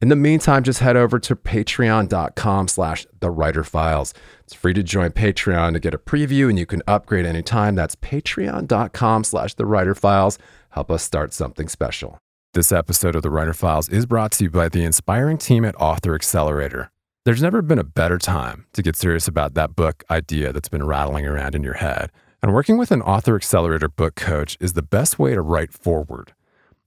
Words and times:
In 0.00 0.10
the 0.10 0.16
meantime, 0.16 0.62
just 0.62 0.78
head 0.78 0.96
over 0.96 1.18
to 1.18 1.34
patreon.com 1.34 2.68
slash 2.68 3.04
the 3.18 3.30
writer 3.30 3.64
files. 3.64 4.14
It's 4.44 4.54
free 4.54 4.72
to 4.74 4.82
join 4.84 5.10
Patreon 5.10 5.72
to 5.72 5.80
get 5.80 5.92
a 5.92 5.98
preview 5.98 6.48
and 6.48 6.56
you 6.56 6.66
can 6.66 6.82
upgrade 6.86 7.26
anytime. 7.26 7.74
That's 7.74 7.96
patreon.com 7.96 9.24
slash 9.24 9.54
the 9.54 9.66
writer 9.66 9.96
files. 9.96 10.38
Help 10.70 10.92
us 10.92 11.02
start 11.02 11.32
something 11.32 11.68
special. 11.68 12.20
This 12.54 12.70
episode 12.70 13.16
of 13.16 13.22
The 13.22 13.30
Writer 13.30 13.52
Files 13.52 13.88
is 13.88 14.06
brought 14.06 14.32
to 14.32 14.44
you 14.44 14.50
by 14.50 14.68
the 14.68 14.84
inspiring 14.84 15.36
team 15.36 15.64
at 15.64 15.74
Author 15.80 16.14
Accelerator. 16.14 16.90
There's 17.24 17.42
never 17.42 17.60
been 17.60 17.78
a 17.78 17.84
better 17.84 18.18
time 18.18 18.66
to 18.74 18.82
get 18.82 18.94
serious 18.94 19.26
about 19.26 19.54
that 19.54 19.74
book 19.74 20.04
idea 20.10 20.52
that's 20.52 20.68
been 20.68 20.86
rattling 20.86 21.26
around 21.26 21.56
in 21.56 21.64
your 21.64 21.74
head. 21.74 22.10
And 22.40 22.54
working 22.54 22.78
with 22.78 22.92
an 22.92 23.02
Author 23.02 23.34
Accelerator 23.34 23.88
book 23.88 24.14
coach 24.14 24.56
is 24.60 24.74
the 24.74 24.82
best 24.82 25.18
way 25.18 25.34
to 25.34 25.42
write 25.42 25.72
forward. 25.72 26.34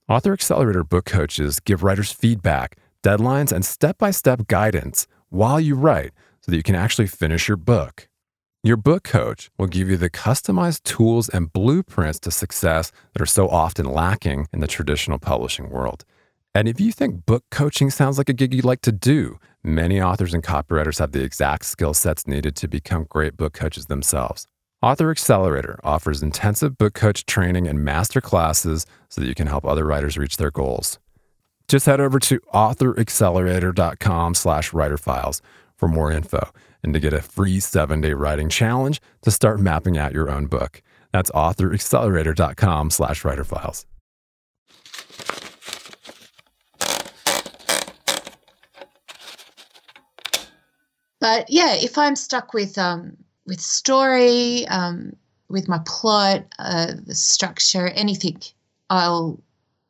Author 0.08 0.32
Accelerator 0.32 0.82
book 0.82 1.04
coaches 1.04 1.60
give 1.60 1.82
writers 1.82 2.10
feedback, 2.10 2.76
deadlines, 3.02 3.52
and 3.52 3.64
step 3.64 3.98
by 3.98 4.10
step 4.10 4.46
guidance 4.46 5.06
while 5.28 5.60
you 5.60 5.74
write 5.74 6.12
so 6.40 6.50
that 6.50 6.56
you 6.56 6.62
can 6.62 6.74
actually 6.74 7.06
finish 7.06 7.48
your 7.48 7.56
book. 7.56 8.08
Your 8.64 8.76
book 8.76 9.02
coach 9.02 9.50
will 9.58 9.66
give 9.66 9.88
you 9.88 9.96
the 9.96 10.10
customized 10.10 10.84
tools 10.84 11.28
and 11.28 11.52
blueprints 11.52 12.20
to 12.20 12.30
success 12.30 12.92
that 13.12 13.20
are 13.20 13.26
so 13.26 13.48
often 13.48 13.86
lacking 13.86 14.46
in 14.52 14.60
the 14.60 14.68
traditional 14.68 15.18
publishing 15.18 15.68
world. 15.68 16.04
And 16.54 16.68
if 16.68 16.80
you 16.80 16.92
think 16.92 17.26
book 17.26 17.44
coaching 17.50 17.90
sounds 17.90 18.18
like 18.18 18.28
a 18.28 18.32
gig 18.34 18.54
you'd 18.54 18.64
like 18.64 18.82
to 18.82 18.92
do, 18.92 19.38
many 19.64 20.00
authors 20.00 20.32
and 20.32 20.44
copywriters 20.44 20.98
have 20.98 21.12
the 21.12 21.24
exact 21.24 21.64
skill 21.64 21.94
sets 21.94 22.26
needed 22.26 22.54
to 22.56 22.68
become 22.68 23.06
great 23.08 23.36
book 23.36 23.54
coaches 23.54 23.86
themselves. 23.86 24.46
Author 24.82 25.10
Accelerator 25.10 25.80
offers 25.82 26.22
intensive 26.22 26.76
book 26.76 26.94
coach 26.94 27.24
training 27.24 27.66
and 27.66 27.84
master 27.84 28.20
classes 28.20 28.84
so 29.08 29.20
that 29.20 29.28
you 29.28 29.34
can 29.34 29.46
help 29.46 29.64
other 29.64 29.86
writers 29.86 30.18
reach 30.18 30.36
their 30.36 30.50
goals. 30.50 30.98
Just 31.72 31.86
head 31.86 32.00
over 32.02 32.18
to 32.18 32.38
authoraccelerator.com 32.52 34.34
slash 34.34 34.72
writerfiles 34.72 35.40
for 35.74 35.88
more 35.88 36.12
info 36.12 36.52
and 36.82 36.92
to 36.92 37.00
get 37.00 37.14
a 37.14 37.22
free 37.22 37.60
seven 37.60 38.02
day 38.02 38.12
writing 38.12 38.50
challenge 38.50 39.00
to 39.22 39.30
start 39.30 39.58
mapping 39.58 39.96
out 39.96 40.12
your 40.12 40.30
own 40.30 40.48
book. 40.48 40.82
That's 41.12 41.30
authoraccelerator.com 41.30 42.90
slash 42.90 43.22
writerfiles. 43.22 43.86
But 51.20 51.48
yeah, 51.48 51.72
if 51.76 51.96
I'm 51.96 52.16
stuck 52.16 52.52
with 52.52 52.76
um, 52.76 53.16
with 53.46 53.62
story, 53.62 54.68
um, 54.68 55.16
with 55.48 55.68
my 55.68 55.80
plot, 55.86 56.44
uh, 56.58 56.92
the 57.02 57.14
structure, 57.14 57.88
anything, 57.88 58.42
I'll 58.90 59.40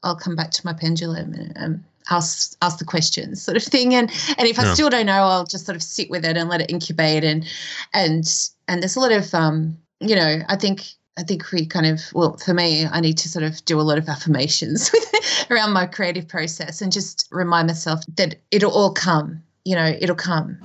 I'll 0.03 0.17
come 0.17 0.37
back 0.37 0.51
to 0.53 0.67
my 0.67 0.73
pendulum 0.73 1.35
and 1.35 1.53
um, 1.57 1.85
ask 2.11 2.57
ask 2.63 2.79
the 2.79 2.85
questions 2.85 3.41
sort 3.41 3.57
of 3.57 3.63
thing 3.63 3.95
and 3.95 4.11
and 4.37 4.49
if 4.49 4.59
i 4.59 4.65
yeah. 4.65 4.75
still 4.75 4.91
don't 4.91 5.07
know 5.07 5.23
i'll 5.23 5.45
just 5.45 5.65
sort 5.65 5.77
of 5.77 5.83
sit 5.83 6.11
with 6.11 6.25
it 6.25 6.37
and 6.37 6.49
let 6.49 6.61
it 6.61 6.69
incubate 6.69 7.23
and 7.23 7.47
and 7.95 8.49
and 8.67 8.83
there's 8.83 8.97
a 8.97 9.01
lot 9.01 9.13
of 9.13 9.33
um 9.35 9.79
you 10.01 10.17
know 10.17 10.41
i 10.49 10.57
think 10.57 10.83
I 11.19 11.23
think 11.23 11.53
we 11.53 11.67
kind 11.67 11.85
of, 11.85 12.01
well, 12.15 12.39
for 12.39 12.55
me, 12.55 12.87
I 12.87 13.01
need 13.01 13.19
to 13.19 13.29
sort 13.29 13.45
of 13.45 13.63
do 13.67 13.79
a 13.79 13.83
lot 13.83 13.99
of 13.99 14.09
affirmations 14.09 14.91
around 15.51 15.73
my 15.73 15.85
creative 15.85 16.27
process 16.27 16.81
and 16.81 16.91
just 16.91 17.29
remind 17.31 17.67
myself 17.67 18.01
that 18.17 18.37
it'll 18.51 18.73
all 18.73 18.93
come, 18.95 19.43
you 19.65 19.77
know, 19.77 19.95
it'll 20.01 20.17
come. 20.17 20.59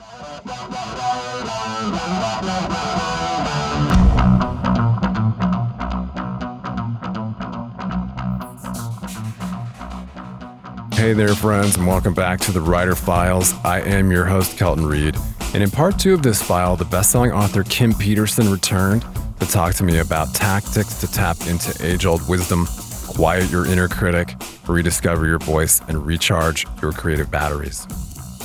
Hey 10.97 11.13
there, 11.13 11.35
friends, 11.35 11.78
and 11.78 11.85
welcome 11.85 12.16
back 12.16 12.40
to 12.40 12.52
the 12.52 12.59
Writer 12.59 12.96
Files. 12.96 13.53
I 13.63 13.81
am 13.81 14.09
your 14.09 14.25
host, 14.25 14.58
Kelton 14.58 14.84
Reid. 14.84 15.16
And 15.53 15.62
in 15.62 15.69
part 15.69 16.00
two 16.00 16.12
of 16.12 16.24
this 16.24 16.41
file, 16.41 16.75
the 16.75 16.85
best-selling 16.85 17.31
author 17.31 17.63
Kim 17.63 17.94
Petersen 17.94 18.50
returned 18.50 19.06
to 19.40 19.46
talk 19.46 19.75
to 19.75 19.84
me 19.84 20.00
about 20.00 20.34
tactics 20.34 21.00
to 21.02 21.12
tap 21.12 21.38
into 21.46 21.85
age-old 21.85 22.28
wisdom, 22.28 22.66
quiet 23.09 23.47
your 23.52 23.68
inner 23.68 23.88
critic, 23.88 24.34
rediscover 24.68 25.28
your 25.28 25.38
voice, 25.38 25.81
and 25.88 26.03
recharge 26.03 26.66
your 26.81 26.91
creative 26.94 27.29
batteries. 27.29 27.85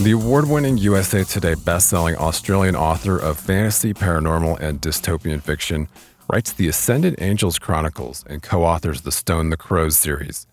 The 0.03 0.11
award-winning 0.11 0.77
USA 0.77 1.25
Today 1.25 1.55
best-selling 1.55 2.17
Australian 2.17 2.77
author 2.77 3.17
of 3.17 3.41
fantasy, 3.41 3.95
paranormal, 3.95 4.61
and 4.61 4.79
dystopian 4.79 5.43
fiction 5.43 5.89
writes 6.31 6.53
the 6.53 6.69
Ascended 6.69 7.15
Angels 7.17 7.59
Chronicles 7.59 8.25
and 8.29 8.43
co-authors 8.43 9.01
the 9.01 9.11
Stone 9.11 9.49
the 9.49 9.57
Crows 9.57 9.97
series. 9.97 10.47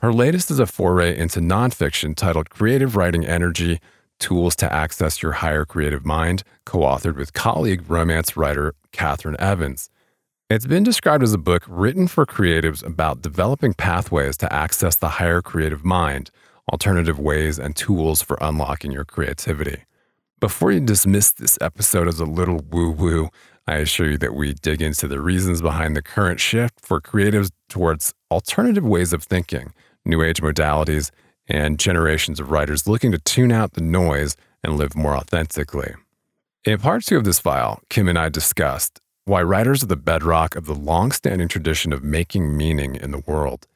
Her 0.00 0.14
latest 0.14 0.50
is 0.50 0.58
a 0.58 0.64
foray 0.64 1.14
into 1.14 1.40
nonfiction 1.40 2.16
titled 2.16 2.48
Creative 2.48 2.96
Writing 2.96 3.26
Energy 3.26 3.80
Tools 4.18 4.56
to 4.56 4.72
Access 4.72 5.22
Your 5.22 5.32
Higher 5.32 5.66
Creative 5.66 6.06
Mind, 6.06 6.42
co 6.64 6.78
authored 6.78 7.16
with 7.16 7.34
colleague 7.34 7.82
romance 7.86 8.34
writer 8.34 8.72
Catherine 8.92 9.36
Evans. 9.38 9.90
It's 10.48 10.64
been 10.64 10.84
described 10.84 11.22
as 11.22 11.34
a 11.34 11.38
book 11.38 11.64
written 11.68 12.08
for 12.08 12.24
creatives 12.24 12.82
about 12.82 13.20
developing 13.20 13.74
pathways 13.74 14.38
to 14.38 14.50
access 14.50 14.96
the 14.96 15.10
higher 15.10 15.42
creative 15.42 15.84
mind, 15.84 16.30
alternative 16.72 17.18
ways 17.18 17.58
and 17.58 17.76
tools 17.76 18.22
for 18.22 18.38
unlocking 18.40 18.92
your 18.92 19.04
creativity. 19.04 19.82
Before 20.40 20.72
you 20.72 20.80
dismiss 20.80 21.30
this 21.30 21.58
episode 21.60 22.08
as 22.08 22.20
a 22.20 22.24
little 22.24 22.64
woo 22.70 22.90
woo, 22.90 23.28
I 23.66 23.76
assure 23.76 24.12
you 24.12 24.18
that 24.18 24.34
we 24.34 24.54
dig 24.54 24.80
into 24.80 25.06
the 25.06 25.20
reasons 25.20 25.60
behind 25.60 25.94
the 25.94 26.00
current 26.00 26.40
shift 26.40 26.80
for 26.80 27.02
creatives 27.02 27.50
towards 27.68 28.14
alternative 28.30 28.84
ways 28.84 29.12
of 29.12 29.24
thinking 29.24 29.74
new 30.04 30.22
age 30.22 30.40
modalities, 30.40 31.10
and 31.48 31.78
generations 31.78 32.38
of 32.40 32.50
writers 32.50 32.86
looking 32.86 33.12
to 33.12 33.18
tune 33.18 33.52
out 33.52 33.72
the 33.72 33.80
noise 33.80 34.36
and 34.62 34.76
live 34.76 34.96
more 34.96 35.16
authentically. 35.16 35.94
In 36.64 36.78
part 36.78 37.04
two 37.04 37.16
of 37.16 37.24
this 37.24 37.40
file, 37.40 37.80
Kim 37.88 38.08
and 38.08 38.18
I 38.18 38.28
discussed 38.28 39.00
why 39.24 39.42
writers 39.42 39.82
are 39.82 39.86
the 39.86 39.96
bedrock 39.96 40.56
of 40.56 40.66
the 40.66 40.74
long 40.74 41.12
standing 41.12 41.48
tradition 41.48 41.92
of 41.92 42.04
making 42.04 42.56
meaning 42.56 42.94
in 42.94 43.10
the 43.10 43.22
world, 43.26 43.66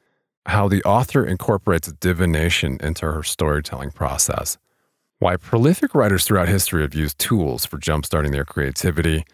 how 0.46 0.68
the 0.68 0.82
author 0.84 1.24
incorporates 1.24 1.92
divination 1.92 2.78
into 2.82 3.10
her 3.10 3.22
storytelling 3.22 3.90
process, 3.90 4.58
why 5.18 5.36
prolific 5.36 5.94
writers 5.94 6.24
throughout 6.24 6.48
history 6.48 6.82
have 6.82 6.94
used 6.94 7.18
tools 7.18 7.64
for 7.64 7.78
jumpstarting 7.78 8.32
their 8.32 8.44
creativity, 8.44 9.24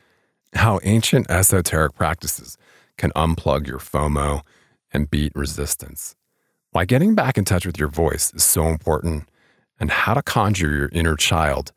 how 0.55 0.79
ancient 0.83 1.31
esoteric 1.31 1.95
practices 1.95 2.57
can 2.97 3.11
unplug 3.13 3.67
your 3.67 3.79
FOMO 3.79 4.43
and 4.93 5.11
beat 5.11 5.33
resistance 5.35 6.15
why 6.73 6.85
getting 6.85 7.15
back 7.15 7.37
in 7.37 7.45
touch 7.45 7.67
with 7.67 7.79
your 7.79 7.89
voice 7.89 8.33
is 8.35 8.45
so 8.45 8.69
important, 8.69 9.29
and 9.79 9.91
how 9.91 10.15
to 10.15 10.23
conjure 10.23 10.71
your 10.71 10.89
inner 10.93 11.17
child. 11.17 11.73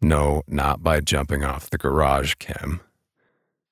No, 0.00 0.42
not 0.46 0.82
by 0.82 1.00
jumping 1.00 1.44
off 1.44 1.70
the 1.70 1.78
garage, 1.78 2.34
Kim. 2.38 2.80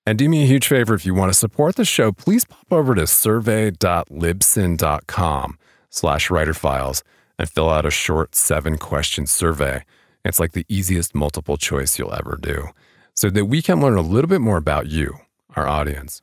And 0.04 0.18
do 0.18 0.28
me 0.28 0.42
a 0.42 0.46
huge 0.46 0.68
favor 0.68 0.94
if 0.94 1.06
you 1.06 1.14
want 1.14 1.32
to 1.32 1.38
support 1.38 1.76
the 1.76 1.84
show, 1.84 2.12
please 2.12 2.44
pop 2.44 2.66
over 2.70 2.94
to 2.94 3.06
survey.libsyn.com 3.06 5.58
slash 5.90 6.28
writerfiles 6.28 7.02
and 7.38 7.48
fill 7.48 7.70
out 7.70 7.86
a 7.86 7.90
short 7.90 8.34
seven 8.34 8.78
question 8.78 9.26
survey. 9.26 9.84
It's 10.24 10.40
like 10.40 10.52
the 10.52 10.66
easiest 10.68 11.14
multiple 11.14 11.56
choice 11.56 11.98
you'll 11.98 12.14
ever 12.14 12.38
do 12.40 12.68
so 13.14 13.30
that 13.30 13.46
we 13.46 13.62
can 13.62 13.80
learn 13.80 13.96
a 13.96 14.02
little 14.02 14.28
bit 14.28 14.40
more 14.40 14.58
about 14.58 14.88
you, 14.88 15.16
our 15.54 15.66
audience. 15.66 16.22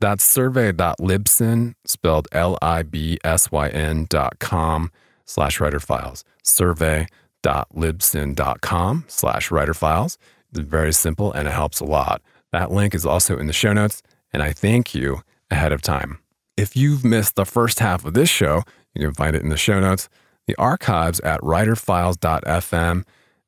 That's 0.00 0.24
survey.libsyn, 0.24 1.74
spelled 1.84 2.28
L-I-B-S-Y-N 2.32 4.06
dot 4.08 4.38
com 4.38 4.90
slash 5.24 5.60
writer 5.60 5.80
files. 5.80 6.24
Survey.libsyn.com 6.42 9.04
slash 9.08 9.50
writer 9.50 9.74
files. 9.74 10.18
It's 10.50 10.60
very 10.60 10.92
simple 10.92 11.32
and 11.32 11.48
it 11.48 11.52
helps 11.52 11.80
a 11.80 11.84
lot. 11.84 12.22
That 12.52 12.70
link 12.70 12.94
is 12.94 13.04
also 13.04 13.36
in 13.38 13.48
the 13.48 13.52
show 13.52 13.72
notes 13.72 14.02
and 14.32 14.40
I 14.42 14.52
thank 14.52 14.94
you 14.94 15.22
ahead 15.50 15.72
of 15.72 15.82
time. 15.82 16.18
If 16.56 16.76
you've 16.76 17.04
missed 17.04 17.36
the 17.36 17.44
first 17.44 17.80
half 17.80 18.04
of 18.04 18.14
this 18.14 18.28
show, 18.28 18.62
you 18.94 19.06
can 19.06 19.14
find 19.14 19.36
it 19.36 19.42
in 19.42 19.48
the 19.48 19.56
show 19.56 19.80
notes, 19.80 20.08
the 20.46 20.56
archives 20.56 21.20
at 21.20 21.40
writerfiles.fm, 21.40 23.04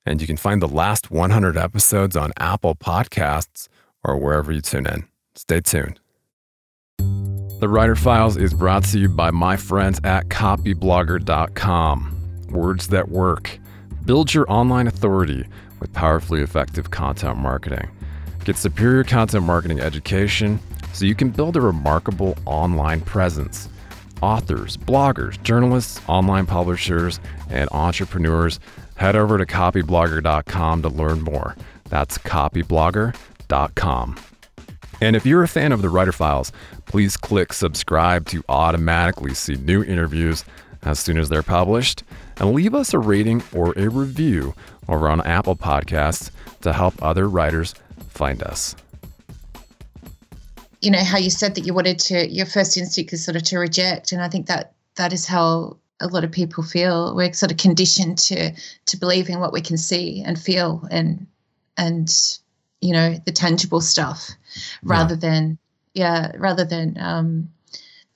and 0.07 0.21
you 0.21 0.27
can 0.27 0.37
find 0.37 0.63
the 0.63 0.69
last 0.69 1.11
100 1.11 1.57
episodes 1.57 2.17
on 2.17 2.33
Apple 2.39 2.75
Podcasts 2.75 3.69
or 4.05 4.19
wherever 4.19 4.53
you 4.53 4.61
tune 4.61 4.87
in. 4.87 5.05
Stay 5.35 5.61
tuned. 5.61 6.00
The 7.61 7.69
Writer 7.69 7.95
Files 7.95 8.37
is 8.39 8.55
brought 8.55 8.85
to 8.85 8.99
you 8.99 9.11
by 9.11 9.31
my 9.31 9.59
friends 9.59 10.01
at 10.03 10.29
copyblogger.com. 10.29 12.47
Words 12.49 12.89
that 12.89 13.11
work. 13.11 13.59
Build 14.07 14.33
your 14.33 14.51
online 14.51 14.87
authority 14.87 15.45
with 15.79 15.93
powerfully 15.93 16.41
effective 16.41 16.91
content 16.91 17.37
marketing. 17.37 17.91
Get 18.47 18.57
superior 18.57 19.05
content 19.05 19.45
marketing 19.45 19.79
education 19.79 20.59
so 20.95 21.05
you 21.05 21.15
can 21.15 21.29
build 21.29 21.55
a 21.55 21.61
remarkable 21.61 22.39
online 22.47 23.03
presence. 23.03 23.69
Authors, 24.23 24.79
bloggers, 24.79 25.43
journalists, 25.43 26.01
online 26.09 26.47
publishers, 26.47 27.21
and 27.51 27.69
entrepreneurs, 27.73 28.59
head 28.97 29.17
over 29.17 29.37
to 29.37 29.45
copyblogger.com 29.45 30.81
to 30.81 30.89
learn 30.89 31.21
more. 31.21 31.57
That's 31.91 32.17
copyblogger.com. 32.17 34.17
And 35.01 35.17
if 35.17 35.25
you're 35.25 35.43
a 35.43 35.49
fan 35.49 35.73
of 35.73 35.83
the 35.83 35.89
Writer 35.89 36.13
Files, 36.13 36.53
please 36.87 37.17
click 37.17 37.53
subscribe 37.53 38.27
to 38.27 38.45
automatically 38.49 39.35
see 39.35 39.55
new 39.57 39.83
interviews 39.83 40.45
as 40.83 40.99
soon 40.99 41.19
as 41.19 41.29
they're 41.29 41.43
published, 41.43 42.03
and 42.39 42.53
leave 42.53 42.75
us 42.75 42.95
a 42.95 42.99
rating 42.99 43.43
or 43.53 43.75
a 43.77 43.89
review 43.89 44.55
over 44.89 45.09
on 45.09 45.21
Apple 45.23 45.57
Podcasts 45.57 46.31
to 46.63 46.73
help 46.73 46.95
other 47.03 47.29
writers 47.29 47.75
find 48.09 48.43
us. 48.43 48.75
You 50.81 50.91
know 50.91 51.05
how 51.05 51.19
you 51.19 51.29
said 51.29 51.55
that 51.55 51.67
you 51.67 51.75
wanted 51.75 51.99
to. 52.01 52.27
Your 52.31 52.47
first 52.47 52.77
instinct 52.77 53.13
is 53.13 53.23
sort 53.25 53.37
of 53.37 53.43
to 53.45 53.59
reject, 53.59 54.13
and 54.13 54.23
I 54.23 54.29
think 54.29 54.47
that 54.47 54.73
that 54.97 55.13
is 55.13 55.27
how 55.27 55.77
a 56.01 56.07
lot 56.07 56.25
of 56.25 56.33
people 56.33 56.65
feel. 56.65 57.15
We're 57.15 57.33
sort 57.35 57.53
of 57.53 57.59
conditioned 57.59 58.17
to 58.19 58.53
to 58.87 58.97
believe 58.97 59.29
in 59.29 59.41
what 59.41 59.53
we 59.53 59.61
can 59.61 59.77
see 59.77 60.23
and 60.25 60.39
feel, 60.39 60.87
and 60.91 61.27
and 61.77 62.11
you 62.81 62.93
know 62.93 63.15
the 63.25 63.33
tangible 63.33 63.81
stuff, 63.81 64.31
rather 64.83 65.15
yeah. 65.15 65.21
than 65.21 65.59
yeah, 65.95 66.33
rather 66.37 66.65
than 66.65 66.97
um, 66.99 67.51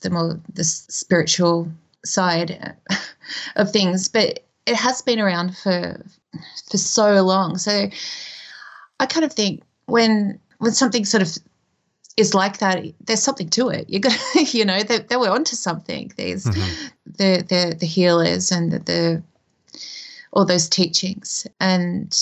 the 0.03 0.11
more 0.11 0.41
the 0.53 0.65
spiritual 0.65 1.71
side 2.05 2.77
of 3.57 3.71
things. 3.71 4.09
But 4.09 4.41
it 4.67 4.77
has 4.77 5.03
been 5.03 5.21
around 5.21 5.57
for 5.57 6.05
for 6.71 6.79
so 6.79 7.23
long. 7.23 7.59
So 7.59 7.89
I 9.01 9.07
kind 9.07 9.25
of 9.25 9.33
think 9.33 9.63
when 9.87 10.41
when 10.59 10.73
something 10.73 11.05
sort 11.05 11.23
of 11.23 11.37
is 12.17 12.35
like 12.35 12.59
that, 12.59 12.85
there's 13.05 13.23
something 13.23 13.49
to 13.51 13.69
it. 13.69 13.89
You're 13.89 14.01
gonna, 14.01 14.17
you 14.53 14.65
know, 14.65 14.83
they, 14.83 14.99
they 14.99 15.17
were 15.17 15.31
onto 15.31 15.57
something. 15.57 16.13
There's 16.17 16.45
mm-hmm. 16.45 16.87
the 17.07 17.45
the 17.49 17.77
the 17.79 17.87
healers 17.87 18.51
and 18.51 18.73
the, 18.73 18.79
the 18.79 19.23
all 20.33 20.45
those 20.45 20.69
teachings, 20.69 21.47
and 21.61 22.13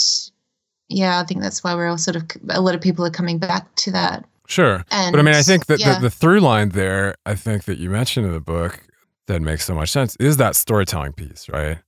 yeah, 0.93 1.21
I 1.21 1.25
think 1.25 1.41
that's 1.41 1.65
why 1.65 1.75
we're 1.75 1.89
all 1.89 1.99
sort 1.99 2.17
of 2.17 2.25
a 2.51 2.61
lot 2.61 2.75
of 2.75 2.81
people 2.81 3.05
are 3.05 3.11
coming 3.11 3.39
back 3.39 3.75
to 3.77 3.91
that. 3.93 4.25
Sure, 4.47 4.85
and, 4.91 5.13
but 5.13 5.19
I 5.19 5.23
mean, 5.23 5.35
I 5.35 5.43
think 5.43 5.67
that 5.67 5.81
yeah. 5.81 5.95
the, 5.95 6.03
the 6.03 6.11
through 6.11 6.41
line 6.41 6.71
there, 6.71 7.17
I 7.25 7.35
think 7.35 7.65
that 7.65 7.79
you 7.79 7.91
mentioned 7.91 8.27
in 8.27 8.33
the 8.33 8.41
book 8.41 8.83
that 9.27 9.41
makes 9.41 9.65
so 9.65 9.75
much 9.75 9.91
sense 9.91 10.17
is 10.17 10.37
that 10.37 10.57
storytelling 10.57 11.13
piece, 11.13 11.49
right? 11.49 11.79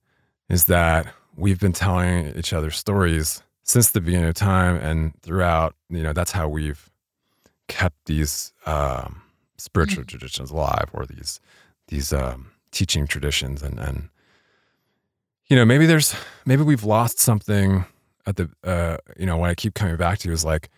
Is 0.49 0.65
that 0.65 1.07
we've 1.35 1.59
been 1.59 1.73
telling 1.73 2.35
each 2.37 2.53
other 2.53 2.71
stories 2.71 3.43
since 3.63 3.91
the 3.91 4.01
beginning 4.01 4.29
of 4.29 4.35
time 4.35 4.77
and 4.77 5.19
throughout, 5.21 5.75
you 5.89 6.03
know, 6.03 6.13
that's 6.13 6.31
how 6.31 6.47
we've 6.47 6.89
kept 7.67 8.05
these 8.05 8.53
um, 8.65 9.21
spiritual 9.57 10.03
mm-hmm. 10.03 10.09
traditions 10.09 10.51
alive 10.51 10.89
or 10.93 11.05
these 11.05 11.39
these 11.87 12.13
um, 12.13 12.51
teaching 12.71 13.07
traditions 13.07 13.61
and 13.61 13.79
and 13.79 14.09
you 15.47 15.55
know 15.55 15.65
maybe 15.65 15.85
there's 15.85 16.15
maybe 16.45 16.63
we've 16.63 16.83
lost 16.83 17.19
something 17.19 17.85
at 18.25 18.37
the 18.37 18.49
uh, 18.63 18.97
you 19.17 19.25
know 19.25 19.37
what 19.37 19.49
I 19.49 19.55
keep 19.55 19.73
coming 19.73 19.97
back 19.97 20.19
to 20.19 20.31
is 20.31 20.45
like 20.45 20.69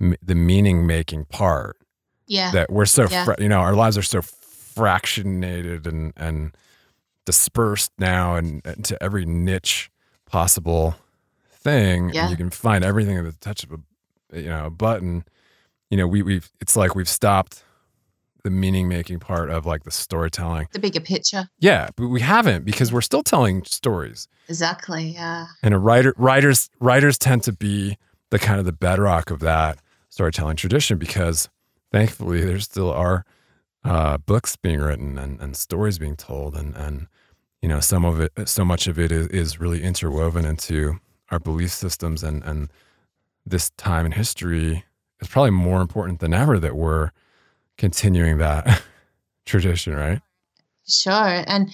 m- 0.00 0.16
the 0.22 0.34
meaning 0.34 0.86
making 0.86 1.26
part. 1.26 1.78
Yeah. 2.26 2.50
That 2.50 2.70
we're 2.70 2.86
so 2.86 3.06
yeah. 3.10 3.34
you 3.38 3.48
know 3.48 3.60
our 3.60 3.74
lives 3.74 3.96
are 3.96 4.02
so 4.02 4.20
fractionated 4.20 5.86
and 5.86 6.12
and 6.16 6.56
dispersed 7.24 7.92
now 7.98 8.36
and, 8.36 8.62
to 8.84 9.02
every 9.02 9.24
niche 9.24 9.90
possible 10.26 10.96
thing. 11.50 12.10
Yeah. 12.10 12.22
And 12.22 12.30
you 12.30 12.36
can 12.36 12.50
find 12.50 12.84
everything 12.84 13.16
at 13.18 13.24
the 13.24 13.32
touch 13.32 13.64
of 13.64 13.72
a 13.72 14.40
you 14.40 14.48
know 14.48 14.66
a 14.66 14.70
button. 14.70 15.24
You 15.90 15.96
know, 15.96 16.06
we 16.06 16.22
we've 16.22 16.50
it's 16.60 16.76
like 16.76 16.94
we've 16.94 17.08
stopped 17.08 17.62
the 18.46 18.50
meaning 18.50 18.86
making 18.86 19.18
part 19.18 19.50
of 19.50 19.66
like 19.66 19.82
the 19.82 19.90
storytelling. 19.90 20.68
The 20.70 20.78
bigger 20.78 21.00
picture. 21.00 21.48
Yeah, 21.58 21.88
but 21.96 22.06
we 22.06 22.20
haven't 22.20 22.64
because 22.64 22.92
we're 22.92 23.00
still 23.00 23.24
telling 23.24 23.64
stories. 23.64 24.28
Exactly. 24.48 25.08
Yeah. 25.08 25.46
And 25.64 25.74
a 25.74 25.78
writer 25.78 26.14
writers 26.16 26.70
writers 26.78 27.18
tend 27.18 27.42
to 27.42 27.52
be 27.52 27.98
the 28.30 28.38
kind 28.38 28.60
of 28.60 28.64
the 28.64 28.72
bedrock 28.72 29.32
of 29.32 29.40
that 29.40 29.80
storytelling 30.10 30.56
tradition 30.56 30.96
because 30.96 31.48
thankfully 31.90 32.40
there 32.44 32.60
still 32.60 32.92
are 32.92 33.24
uh, 33.84 34.18
books 34.18 34.54
being 34.54 34.78
written 34.78 35.18
and, 35.18 35.40
and 35.40 35.56
stories 35.56 35.98
being 35.98 36.14
told 36.14 36.54
and 36.54 36.76
and 36.76 37.08
you 37.60 37.68
know 37.68 37.80
some 37.80 38.04
of 38.04 38.20
it 38.20 38.30
so 38.48 38.64
much 38.64 38.86
of 38.86 38.96
it 38.96 39.10
is, 39.10 39.26
is 39.28 39.58
really 39.58 39.82
interwoven 39.82 40.44
into 40.44 41.00
our 41.32 41.40
belief 41.40 41.72
systems 41.72 42.22
and 42.22 42.44
and 42.44 42.70
this 43.44 43.70
time 43.70 44.06
in 44.06 44.12
history 44.12 44.84
is 45.20 45.26
probably 45.26 45.50
more 45.50 45.80
important 45.80 46.20
than 46.20 46.32
ever 46.32 46.60
that 46.60 46.76
we're 46.76 47.10
continuing 47.78 48.38
that 48.38 48.82
tradition 49.46 49.94
right 49.94 50.20
sure 50.88 51.44
and 51.46 51.70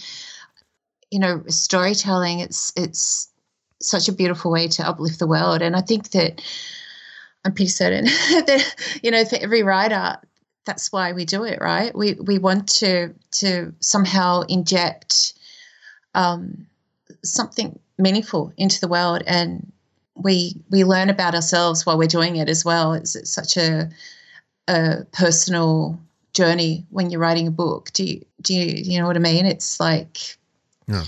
you 1.10 1.18
know 1.18 1.42
storytelling 1.48 2.40
it's 2.40 2.72
it's 2.76 3.28
such 3.80 4.08
a 4.08 4.12
beautiful 4.12 4.50
way 4.50 4.68
to 4.68 4.86
uplift 4.86 5.18
the 5.18 5.26
world 5.26 5.62
and 5.62 5.74
i 5.74 5.80
think 5.80 6.10
that 6.10 6.42
i'm 7.44 7.52
pretty 7.52 7.68
certain 7.68 8.04
that 8.04 8.74
you 9.02 9.10
know 9.10 9.24
for 9.24 9.36
every 9.40 9.62
writer 9.62 10.18
that's 10.64 10.92
why 10.92 11.12
we 11.12 11.24
do 11.24 11.44
it, 11.44 11.60
right? 11.60 11.94
We 11.94 12.14
we 12.14 12.38
want 12.38 12.68
to 12.80 13.14
to 13.32 13.74
somehow 13.80 14.42
inject 14.42 15.34
um, 16.14 16.66
something 17.24 17.78
meaningful 17.98 18.52
into 18.56 18.80
the 18.80 18.88
world, 18.88 19.22
and 19.26 19.72
we 20.14 20.54
we 20.70 20.84
learn 20.84 21.10
about 21.10 21.34
ourselves 21.34 21.84
while 21.84 21.98
we're 21.98 22.06
doing 22.06 22.36
it 22.36 22.48
as 22.48 22.64
well. 22.64 22.92
It's, 22.92 23.16
it's 23.16 23.30
such 23.30 23.56
a 23.56 23.90
a 24.68 25.04
personal 25.12 25.98
journey 26.32 26.86
when 26.90 27.10
you're 27.10 27.20
writing 27.20 27.46
a 27.46 27.52
book. 27.52 27.90
Do 27.92 28.04
you 28.04 28.24
do 28.40 28.54
you, 28.54 28.82
you 28.92 29.00
know 29.00 29.06
what 29.06 29.16
I 29.16 29.20
mean? 29.20 29.46
It's 29.46 29.80
like 29.80 30.36
yeah. 30.86 31.04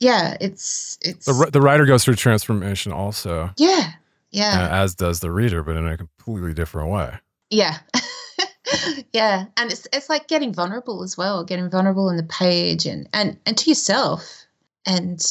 Yeah, 0.00 0.36
it's 0.40 0.96
it's 1.02 1.26
the, 1.26 1.50
the 1.52 1.60
writer 1.60 1.84
goes 1.84 2.04
through 2.04 2.14
transformation 2.14 2.92
also. 2.92 3.50
Yeah, 3.56 3.92
yeah. 4.30 4.68
Uh, 4.70 4.76
as 4.76 4.94
does 4.94 5.20
the 5.20 5.30
reader, 5.32 5.62
but 5.62 5.76
in 5.76 5.86
a 5.86 5.96
completely 5.96 6.54
different 6.54 6.90
way. 6.90 7.14
Yeah. 7.50 7.78
yeah, 9.12 9.46
and 9.56 9.72
it's 9.72 9.88
it's 9.92 10.08
like 10.08 10.28
getting 10.28 10.52
vulnerable 10.52 11.02
as 11.02 11.16
well, 11.16 11.44
getting 11.44 11.68
vulnerable 11.70 12.10
in 12.10 12.16
the 12.16 12.22
page 12.22 12.86
and 12.86 13.08
and 13.12 13.38
and 13.44 13.56
to 13.58 13.70
yourself. 13.70 14.44
And 14.86 15.24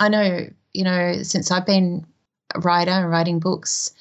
I 0.00 0.08
know, 0.08 0.48
you 0.72 0.84
know, 0.84 1.22
since 1.22 1.50
I've 1.50 1.66
been 1.66 2.06
a 2.54 2.60
writer 2.60 2.90
and 2.90 3.10
writing 3.10 3.40
books, 3.40 3.92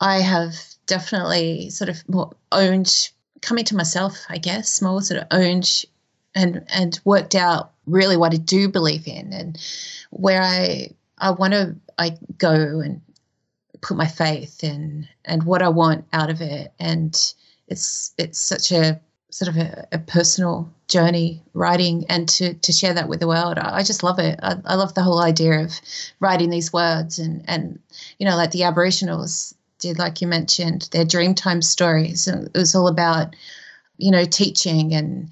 I 0.00 0.20
have 0.20 0.54
definitely 0.90 1.70
sort 1.70 1.88
of 1.88 2.06
more 2.08 2.32
owned 2.50 3.10
coming 3.40 3.64
to 3.64 3.76
myself, 3.76 4.18
I 4.28 4.38
guess, 4.38 4.82
more 4.82 5.00
sort 5.00 5.20
of 5.20 5.26
owned 5.30 5.84
and 6.34 6.64
and 6.68 7.00
worked 7.04 7.34
out 7.34 7.72
really 7.86 8.16
what 8.16 8.34
I 8.34 8.36
do 8.36 8.68
believe 8.68 9.06
in 9.06 9.32
and 9.32 9.58
where 10.10 10.42
I 10.42 10.90
I 11.16 11.30
want 11.30 11.52
to 11.54 11.76
I 11.98 12.18
go 12.38 12.80
and 12.80 13.00
put 13.80 13.96
my 13.96 14.06
faith 14.06 14.62
in 14.62 15.08
and 15.24 15.44
what 15.44 15.62
I 15.62 15.68
want 15.68 16.04
out 16.12 16.28
of 16.30 16.40
it 16.40 16.72
and 16.78 17.14
it's 17.68 18.12
it's 18.18 18.38
such 18.38 18.72
a 18.72 19.00
sort 19.30 19.48
of 19.48 19.56
a, 19.56 19.86
a, 19.92 19.98
personal 19.98 20.68
journey 20.88 21.40
writing 21.54 22.04
and 22.08 22.28
to, 22.28 22.52
to 22.54 22.72
share 22.72 22.94
that 22.94 23.08
with 23.08 23.20
the 23.20 23.28
world. 23.28 23.58
I, 23.58 23.76
I 23.76 23.82
just 23.84 24.02
love 24.02 24.18
it. 24.18 24.40
I, 24.42 24.56
I, 24.64 24.74
love 24.74 24.94
the 24.94 25.04
whole 25.04 25.20
idea 25.20 25.60
of 25.60 25.80
writing 26.18 26.50
these 26.50 26.72
words 26.72 27.20
and, 27.20 27.44
and, 27.46 27.78
you 28.18 28.26
know, 28.26 28.34
like 28.34 28.50
the 28.50 28.64
Aboriginals 28.64 29.54
did, 29.80 29.98
like 29.98 30.20
you 30.20 30.26
mentioned, 30.26 30.88
their 30.92 31.04
Dreamtime 31.04 31.64
stories. 31.64 32.26
And 32.26 32.48
it 32.54 32.58
was 32.58 32.74
all 32.74 32.86
about, 32.86 33.34
you 33.98 34.10
know, 34.10 34.24
teaching 34.24 34.94
and 34.94 35.30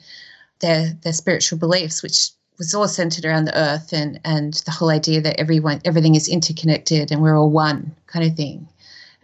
their, 0.60 0.92
their 1.02 1.12
spiritual 1.12 1.58
beliefs, 1.58 2.02
which 2.02 2.30
was 2.58 2.74
all 2.74 2.88
centered 2.88 3.24
around 3.24 3.44
the 3.44 3.56
earth 3.56 3.92
and, 3.92 4.20
and 4.24 4.54
the 4.64 4.72
whole 4.72 4.90
idea 4.90 5.20
that 5.20 5.38
everyone, 5.38 5.80
everything 5.84 6.16
is 6.16 6.28
interconnected 6.28 7.12
and 7.12 7.22
we're 7.22 7.38
all 7.38 7.50
one 7.50 7.94
kind 8.06 8.28
of 8.28 8.36
thing. 8.36 8.68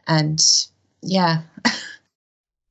And 0.07 0.41
yeah. 1.03 1.43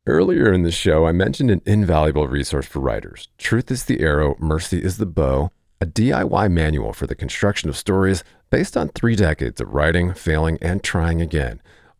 Earlier 0.07 0.51
in 0.51 0.63
the 0.63 0.71
show, 0.71 1.05
I 1.05 1.11
mentioned 1.11 1.51
an 1.51 1.61
invaluable 1.65 2.27
resource 2.27 2.65
for 2.65 2.79
writers 2.79 3.29
Truth 3.37 3.71
is 3.71 3.85
the 3.85 4.01
Arrow, 4.01 4.35
Mercy 4.39 4.83
is 4.83 4.97
the 4.97 5.05
Bow, 5.05 5.51
a 5.79 5.85
DIY 5.85 6.51
manual 6.51 6.93
for 6.93 7.07
the 7.07 7.15
construction 7.15 7.69
of 7.69 7.77
stories 7.77 8.23
based 8.49 8.77
on 8.77 8.89
three 8.89 9.15
decades 9.15 9.59
of 9.59 9.73
writing, 9.73 10.13
failing, 10.13 10.57
and 10.61 10.83
trying 10.83 11.21
again. 11.21 11.61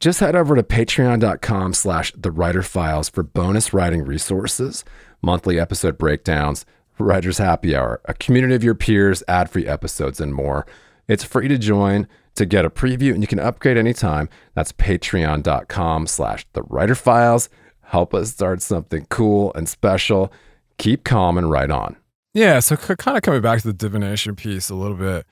Just 0.00 0.20
head 0.20 0.36
over 0.36 0.54
to 0.54 0.62
patreon.com 0.62 1.74
slash 1.74 2.12
the 2.16 2.30
writer 2.30 2.62
files 2.62 3.08
for 3.08 3.24
bonus 3.24 3.72
writing 3.72 4.04
resources, 4.04 4.84
monthly 5.22 5.58
episode 5.58 5.98
breakdowns, 5.98 6.64
writer's 7.00 7.38
happy 7.38 7.74
hour, 7.74 8.00
a 8.04 8.14
community 8.14 8.54
of 8.54 8.62
your 8.62 8.76
peers, 8.76 9.24
ad-free 9.26 9.66
episodes, 9.66 10.20
and 10.20 10.32
more. 10.34 10.66
It's 11.08 11.24
free 11.24 11.48
to 11.48 11.58
join 11.58 12.06
to 12.36 12.46
get 12.46 12.64
a 12.64 12.70
preview 12.70 13.12
and 13.12 13.24
you 13.24 13.26
can 13.26 13.40
upgrade 13.40 13.76
anytime. 13.76 14.28
That's 14.54 14.70
patreon.com 14.70 16.06
slash 16.06 16.46
the 16.52 16.62
writer 16.62 16.94
files. 16.94 17.48
Help 17.80 18.14
us 18.14 18.30
start 18.30 18.62
something 18.62 19.06
cool 19.10 19.52
and 19.54 19.68
special. 19.68 20.32
Keep 20.76 21.02
calm 21.02 21.36
and 21.36 21.50
write 21.50 21.72
on. 21.72 21.96
Yeah, 22.34 22.60
so 22.60 22.76
kind 22.76 23.16
of 23.16 23.22
coming 23.22 23.40
back 23.40 23.62
to 23.62 23.66
the 23.66 23.72
divination 23.72 24.36
piece 24.36 24.70
a 24.70 24.76
little 24.76 24.96
bit. 24.96 25.26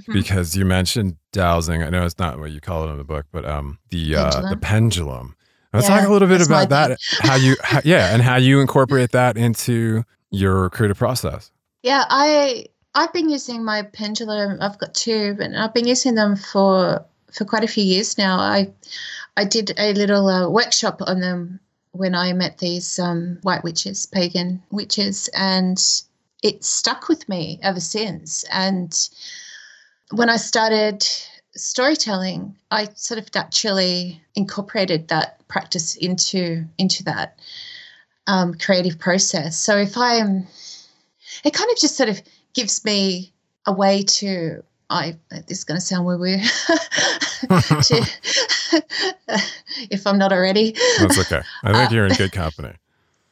Mm-hmm. 0.00 0.14
because 0.14 0.56
you 0.56 0.64
mentioned 0.64 1.16
dowsing. 1.32 1.82
I 1.82 1.90
know 1.90 2.06
it's 2.06 2.18
not 2.18 2.40
what 2.40 2.50
you 2.50 2.62
call 2.62 2.88
it 2.88 2.92
in 2.92 2.96
the 2.96 3.04
book, 3.04 3.26
but 3.30 3.44
um, 3.44 3.78
the 3.90 4.14
pendulum. 4.14 4.44
Uh, 4.44 4.50
the 4.50 4.56
pendulum. 4.56 5.36
Let's 5.74 5.88
yeah, 5.88 6.00
talk 6.00 6.08
a 6.08 6.12
little 6.12 6.28
bit 6.28 6.40
about 6.40 6.70
that. 6.70 6.98
how 7.20 7.36
you, 7.36 7.56
how, 7.62 7.82
yeah, 7.84 8.14
and 8.14 8.22
how 8.22 8.36
you 8.36 8.60
incorporate 8.60 9.10
that 9.12 9.36
into 9.36 10.04
your 10.30 10.70
creative 10.70 10.96
process. 10.96 11.50
Yeah, 11.82 12.04
I 12.08 12.66
I've 12.94 13.12
been 13.12 13.28
using 13.28 13.64
my 13.64 13.82
pendulum. 13.82 14.58
I've 14.62 14.78
got 14.78 14.94
two, 14.94 15.36
and 15.38 15.56
I've 15.56 15.74
been 15.74 15.86
using 15.86 16.14
them 16.14 16.36
for 16.36 17.04
for 17.30 17.44
quite 17.44 17.64
a 17.64 17.68
few 17.68 17.84
years 17.84 18.16
now. 18.16 18.38
I 18.38 18.72
I 19.36 19.44
did 19.44 19.72
a 19.78 19.92
little 19.92 20.26
uh, 20.26 20.48
workshop 20.48 21.02
on 21.06 21.20
them 21.20 21.60
when 21.92 22.14
I 22.14 22.32
met 22.32 22.58
these 22.58 22.98
um, 22.98 23.38
white 23.42 23.62
witches, 23.62 24.06
pagan 24.06 24.62
witches, 24.70 25.28
and 25.34 25.78
it 26.42 26.64
stuck 26.64 27.08
with 27.08 27.28
me 27.28 27.60
ever 27.62 27.80
since. 27.80 28.44
And 28.50 28.92
when 30.12 30.28
I 30.28 30.36
started 30.36 31.06
storytelling, 31.54 32.56
I 32.70 32.88
sort 32.94 33.18
of 33.18 33.34
naturally 33.34 34.22
incorporated 34.34 35.08
that 35.08 35.46
practice 35.48 35.96
into 35.96 36.64
into 36.78 37.04
that 37.04 37.40
um, 38.26 38.54
creative 38.54 38.98
process. 38.98 39.58
So 39.58 39.76
if 39.76 39.96
I'm, 39.96 40.46
it 41.44 41.52
kind 41.54 41.70
of 41.70 41.76
just 41.78 41.96
sort 41.96 42.08
of 42.08 42.22
gives 42.54 42.84
me 42.84 43.32
a 43.66 43.72
way 43.72 44.02
to. 44.02 44.62
I 44.90 45.16
this 45.30 45.58
is 45.58 45.64
going 45.64 45.80
to 45.80 45.86
sound 45.86 46.04
woo 46.04 46.18
woo. 46.18 46.36
if 49.90 50.06
I'm 50.06 50.18
not 50.18 50.34
already, 50.34 50.74
that's 50.98 51.18
okay. 51.18 51.40
I 51.64 51.72
think 51.72 51.90
uh, 51.90 51.94
you're 51.94 52.06
in 52.06 52.12
good 52.16 52.32
company. 52.32 52.74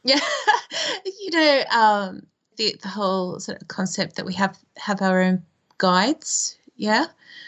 Yeah, 0.03 0.21
you 1.05 1.31
know 1.33 1.65
um, 1.71 2.27
the 2.57 2.77
the 2.81 2.89
whole 2.89 3.41
sort 3.41 3.61
of 3.61 3.69
concept 3.69 4.17
that 4.17 4.25
we 4.25 4.33
have 4.35 4.59
have 4.79 5.03
our 5.03 5.21
own 5.21 5.43
guides 5.77 6.57
yeah, 6.81 7.07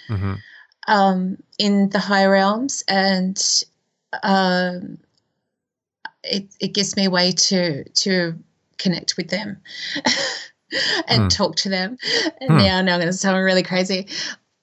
mm-hmm. 0.08 0.34
um, 0.88 1.38
in 1.58 1.88
the 1.88 1.98
higher 1.98 2.30
realms, 2.30 2.84
and 2.86 3.64
um, 4.22 4.98
it 6.22 6.54
it 6.60 6.74
gives 6.74 6.96
me 6.96 7.06
a 7.06 7.10
way 7.10 7.32
to 7.32 7.84
to 7.84 8.38
connect 8.76 9.16
with 9.16 9.28
them 9.28 9.60
and 11.08 11.22
mm. 11.22 11.36
talk 11.36 11.56
to 11.56 11.68
them. 11.68 11.96
And 12.40 12.50
mm. 12.50 12.58
now, 12.58 12.82
now 12.82 12.94
I'm 12.94 13.00
going 13.00 13.06
to 13.06 13.12
sound 13.12 13.42
really 13.42 13.62
crazy, 13.62 14.06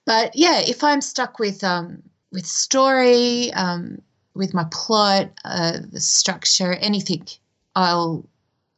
but 0.05 0.35
yeah, 0.35 0.59
if 0.59 0.83
I'm 0.83 1.01
stuck 1.01 1.39
with 1.39 1.63
um, 1.63 2.03
with 2.31 2.45
story, 2.45 3.51
um, 3.53 4.01
with 4.35 4.53
my 4.53 4.65
plot, 4.71 5.31
uh, 5.45 5.79
the 5.91 5.99
structure, 5.99 6.73
anything, 6.73 7.27
I'll 7.75 8.23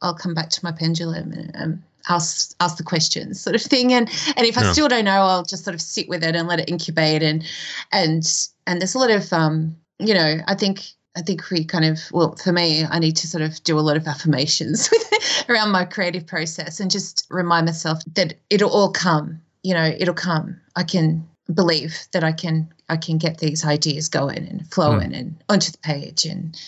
I'll 0.00 0.14
come 0.14 0.32
back 0.32 0.48
to 0.50 0.64
my 0.64 0.72
pendulum 0.72 1.32
and 1.32 1.52
um, 1.54 1.84
ask 2.08 2.54
ask 2.60 2.76
the 2.76 2.82
questions 2.82 3.40
sort 3.40 3.56
of 3.56 3.62
thing 3.62 3.92
and 3.92 4.08
and 4.36 4.46
if 4.46 4.56
yeah. 4.56 4.62
I 4.62 4.72
still 4.72 4.88
don't 4.88 5.04
know 5.04 5.22
I'll 5.22 5.44
just 5.44 5.64
sort 5.64 5.74
of 5.74 5.80
sit 5.80 6.08
with 6.08 6.22
it 6.24 6.34
and 6.34 6.48
let 6.48 6.60
it 6.60 6.68
incubate 6.68 7.22
and 7.22 7.44
and 7.92 8.24
and 8.66 8.80
there's 8.80 8.94
a 8.94 8.98
lot 8.98 9.10
of 9.10 9.32
um 9.32 9.76
you 9.98 10.14
know 10.14 10.38
I 10.46 10.54
think 10.54 10.82
I 11.16 11.22
think 11.22 11.48
we 11.50 11.64
kind 11.64 11.84
of 11.84 12.00
well 12.12 12.36
for 12.36 12.52
me 12.52 12.84
I 12.84 12.98
need 12.98 13.16
to 13.16 13.26
sort 13.26 13.42
of 13.42 13.62
do 13.64 13.78
a 13.78 13.80
lot 13.80 13.96
of 13.96 14.06
affirmations 14.06 14.88
around 15.48 15.70
my 15.70 15.84
creative 15.84 16.26
process 16.26 16.80
and 16.80 16.90
just 16.90 17.26
remind 17.30 17.66
myself 17.66 18.00
that 18.14 18.34
it'll 18.50 18.70
all 18.70 18.90
come 18.90 19.40
you 19.62 19.74
know 19.74 19.94
it'll 19.98 20.14
come 20.14 20.60
I 20.76 20.82
can 20.82 21.28
believe 21.52 22.06
that 22.12 22.24
I 22.24 22.32
can 22.32 22.72
I 22.88 22.96
can 22.96 23.18
get 23.18 23.38
these 23.38 23.64
ideas 23.64 24.08
going 24.08 24.46
and 24.48 24.66
flowing 24.72 25.10
mm. 25.10 25.18
and 25.18 25.44
onto 25.48 25.70
the 25.70 25.78
page 25.78 26.24
and 26.24 26.58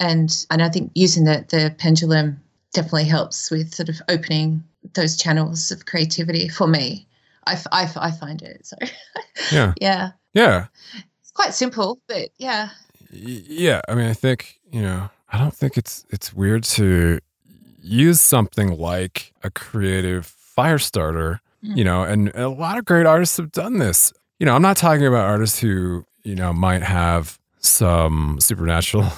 and 0.00 0.46
and 0.50 0.62
I 0.62 0.68
think 0.68 0.90
using 0.94 1.24
the 1.24 1.44
the 1.48 1.74
pendulum 1.78 2.40
definitely 2.74 3.04
helps 3.04 3.50
with 3.50 3.72
sort 3.74 3.88
of 3.88 4.02
opening 4.08 4.62
those 4.92 5.16
channels 5.16 5.70
of 5.70 5.86
creativity 5.86 6.48
for 6.48 6.66
me. 6.66 7.06
I, 7.46 7.58
I, 7.72 7.90
I 7.96 8.10
find 8.10 8.42
it. 8.42 8.66
So, 8.66 8.76
yeah. 9.52 9.72
yeah. 9.80 10.10
Yeah. 10.34 10.66
It's 11.20 11.30
quite 11.30 11.54
simple, 11.54 12.00
but 12.06 12.28
yeah. 12.38 12.70
Yeah. 13.10 13.80
I 13.88 13.94
mean, 13.94 14.06
I 14.06 14.14
think, 14.14 14.60
you 14.70 14.82
know, 14.82 15.08
I 15.32 15.38
don't 15.38 15.54
think 15.54 15.78
it's, 15.78 16.04
it's 16.10 16.34
weird 16.34 16.64
to 16.64 17.20
use 17.80 18.20
something 18.20 18.78
like 18.78 19.32
a 19.42 19.50
creative 19.50 20.26
fire 20.26 20.78
starter, 20.78 21.40
mm. 21.64 21.76
you 21.76 21.84
know, 21.84 22.02
and 22.02 22.30
a 22.34 22.48
lot 22.48 22.78
of 22.78 22.84
great 22.84 23.06
artists 23.06 23.36
have 23.36 23.52
done 23.52 23.78
this. 23.78 24.12
You 24.38 24.46
know, 24.46 24.54
I'm 24.54 24.62
not 24.62 24.76
talking 24.76 25.06
about 25.06 25.28
artists 25.28 25.60
who, 25.60 26.04
you 26.24 26.34
know, 26.34 26.52
might 26.52 26.82
have 26.82 27.38
some 27.58 28.38
supernatural 28.40 29.10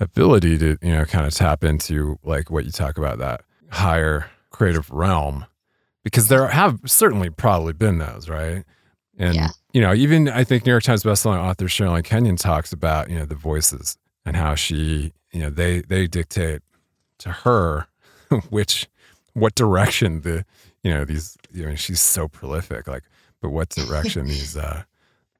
ability 0.00 0.58
to, 0.58 0.78
you 0.82 0.92
know, 0.92 1.04
kind 1.04 1.26
of 1.26 1.34
tap 1.34 1.62
into 1.62 2.18
like 2.24 2.50
what 2.50 2.64
you 2.64 2.72
talk 2.72 2.98
about 2.98 3.18
that 3.18 3.42
higher 3.70 4.30
creative 4.50 4.90
realm 4.90 5.46
because 6.02 6.28
there 6.28 6.48
have 6.48 6.80
certainly 6.86 7.30
probably 7.30 7.72
been 7.72 7.98
those, 7.98 8.28
right? 8.28 8.64
And 9.18 9.34
yeah. 9.34 9.48
you 9.72 9.80
know, 9.80 9.92
even 9.92 10.28
I 10.28 10.44
think 10.44 10.64
New 10.64 10.72
York 10.72 10.82
Times 10.82 11.02
bestselling 11.02 11.38
author 11.38 11.66
Sherilyn 11.66 12.04
Kenyon 12.04 12.36
talks 12.36 12.72
about 12.72 13.10
you 13.10 13.18
know 13.18 13.26
the 13.26 13.34
voices 13.34 13.98
and 14.24 14.36
how 14.36 14.54
she 14.54 15.12
you 15.32 15.40
know 15.40 15.50
they 15.50 15.80
they 15.82 16.06
dictate 16.06 16.62
to 17.18 17.30
her 17.30 17.86
which 18.50 18.88
what 19.34 19.54
direction 19.54 20.22
the 20.22 20.44
you 20.82 20.92
know 20.92 21.04
these 21.04 21.36
you 21.52 21.66
know 21.66 21.74
she's 21.74 22.00
so 22.00 22.28
prolific 22.28 22.88
like 22.88 23.04
but 23.40 23.50
what 23.50 23.68
direction 23.68 24.26
these 24.26 24.56
uh 24.56 24.82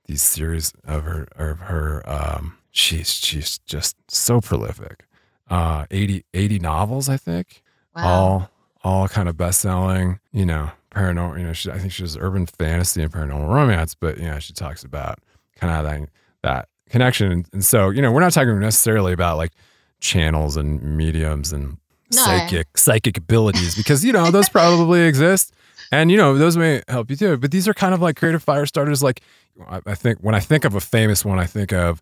these 0.07 0.23
series 0.23 0.73
of 0.85 1.05
her 1.05 1.29
of 1.37 1.59
her 1.61 2.03
um 2.07 2.57
she's 2.71 3.11
she's 3.13 3.59
just 3.61 3.97
so 4.09 4.41
prolific 4.41 5.05
uh 5.49 5.85
80 5.91 6.25
80 6.35 6.59
novels 6.61 7.09
i 7.09 7.17
think 7.17 7.63
wow. 7.95 8.05
all 8.07 8.51
all 8.83 9.09
kind 9.09 9.29
of 9.29 9.37
best 9.37 9.61
selling, 9.61 10.21
you 10.33 10.47
know, 10.47 10.71
paranormal, 10.91 11.39
you 11.39 11.45
know, 11.45 11.53
she, 11.53 11.71
I 11.71 11.79
think 11.79 11.93
she 11.93 12.03
does 12.03 12.17
urban 12.17 12.47
fantasy 12.47 13.03
and 13.03 13.13
paranormal 13.13 13.53
romance, 13.53 13.95
but, 13.95 14.17
you 14.17 14.25
know, 14.25 14.39
she 14.39 14.55
talks 14.55 14.85
about 14.85 15.19
kind 15.57 15.71
of 15.71 15.85
that, 15.85 16.09
that 16.43 16.69
connection. 16.89 17.31
And, 17.31 17.49
and 17.53 17.63
so, 17.65 17.91
you 17.91 18.01
know, 18.01 18.11
we're 18.11 18.21
not 18.21 18.33
talking 18.33 18.59
necessarily 18.59 19.13
about 19.13 19.37
like 19.37 19.53
channels 20.01 20.57
and 20.57 20.83
mediums 20.97 21.53
and 21.53 21.77
No. 22.11 22.23
psychic 22.23 22.79
psychic 22.79 23.19
abilities 23.19 23.75
because 23.77 24.03
you 24.03 24.13
know 24.13 24.31
those 24.31 24.49
probably 24.49 25.03
exist 25.07 25.53
and 25.93 26.11
you 26.11 26.17
know 26.17 26.39
those 26.39 26.57
may 26.57 26.83
help 26.89 27.11
you 27.11 27.17
too 27.17 27.37
but 27.37 27.51
these 27.51 27.69
are 27.69 27.75
kind 27.75 27.93
of 27.93 28.01
like 28.01 28.17
creative 28.17 28.43
fire 28.43 28.65
starters 28.65 29.03
like 29.03 29.21
I, 29.69 29.81
I 29.85 29.95
think 29.95 30.21
when 30.21 30.35
i 30.35 30.41
think 30.41 30.65
of 30.65 30.75
a 30.75 30.81
famous 30.81 31.23
one 31.23 31.39
i 31.39 31.45
think 31.45 31.71
of 31.73 32.01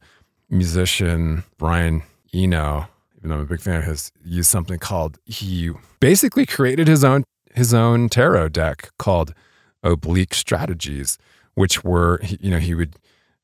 musician 0.50 1.44
brian 1.56 2.02
eno 2.32 2.86
even 3.16 3.30
though 3.30 3.36
i'm 3.36 3.42
a 3.42 3.46
big 3.46 3.60
fan 3.60 3.76
of 3.76 3.84
his 3.84 4.12
used 4.24 4.48
something 4.48 4.78
called 4.78 5.18
he 5.24 5.70
basically 6.00 6.46
created 6.46 6.88
his 6.88 7.04
own 7.04 7.24
his 7.54 7.74
own 7.74 8.08
tarot 8.08 8.48
deck 8.48 8.90
called 8.98 9.34
oblique 9.82 10.34
strategies 10.34 11.18
which 11.54 11.84
were 11.84 12.20
you 12.22 12.50
know 12.50 12.58
he 12.58 12.74
would 12.74 12.96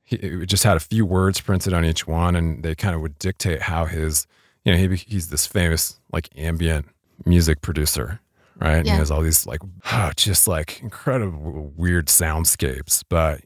he 0.03 0.45
just 0.47 0.65
had 0.65 0.77
a 0.77 0.81
few 0.81 1.05
words 1.05 1.41
printed 1.41 1.73
on 1.73 1.85
each 1.85 2.07
one 2.07 2.37
and 2.37 2.63
they 2.63 2.75
kind 2.75 2.95
of 2.95 3.01
would 3.01 3.19
dictate 3.19 3.63
how 3.63 3.87
his 3.87 4.27
you 4.65 4.73
know 4.73 4.79
he, 4.79 4.97
he's 4.97 5.31
this 5.31 5.47
famous 5.47 5.99
like 6.13 6.29
ambient 6.37 6.87
music 7.27 7.61
producer 7.61 8.21
right? 8.61 8.77
And 8.77 8.87
he 8.87 8.93
has 8.93 9.11
all 9.11 9.21
these 9.21 9.47
like 9.47 9.61
just 10.17 10.47
like 10.47 10.81
incredible 10.83 11.73
weird 11.77 12.07
soundscapes 12.07 13.03
but 13.09 13.41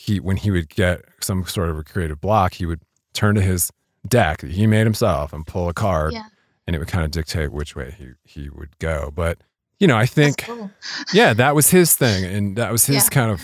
he 0.00 0.20
when 0.20 0.36
he 0.36 0.50
would 0.50 0.68
get 0.68 1.00
some 1.20 1.44
sort 1.46 1.68
of 1.70 1.76
a 1.78 1.82
creative 1.84 2.20
block 2.20 2.54
he 2.54 2.64
would 2.66 2.80
turn 3.14 3.34
to 3.34 3.40
his 3.42 3.70
deck 4.06 4.40
that 4.42 4.52
he 4.52 4.66
made 4.66 4.84
himself 4.86 5.32
and 5.32 5.46
pull 5.46 5.68
a 5.68 5.74
card 5.74 6.12
Yeah. 6.12 6.22
and 6.66 6.76
it 6.76 6.78
would 6.78 6.88
kind 6.88 7.04
of 7.04 7.10
dictate 7.10 7.52
which 7.52 7.74
way 7.74 7.94
he 7.98 8.10
he 8.24 8.48
would 8.48 8.78
go 8.78 9.10
but 9.14 9.38
you 9.80 9.86
know 9.88 9.96
i 9.96 10.06
think 10.06 10.38
cool. 10.38 10.70
yeah, 11.12 11.34
that 11.34 11.54
was 11.54 11.70
his 11.70 11.94
thing, 11.96 12.24
and 12.24 12.56
that 12.56 12.70
was 12.72 12.86
his 12.86 13.04
Yeah. 13.04 13.08
kind 13.10 13.30
of 13.30 13.40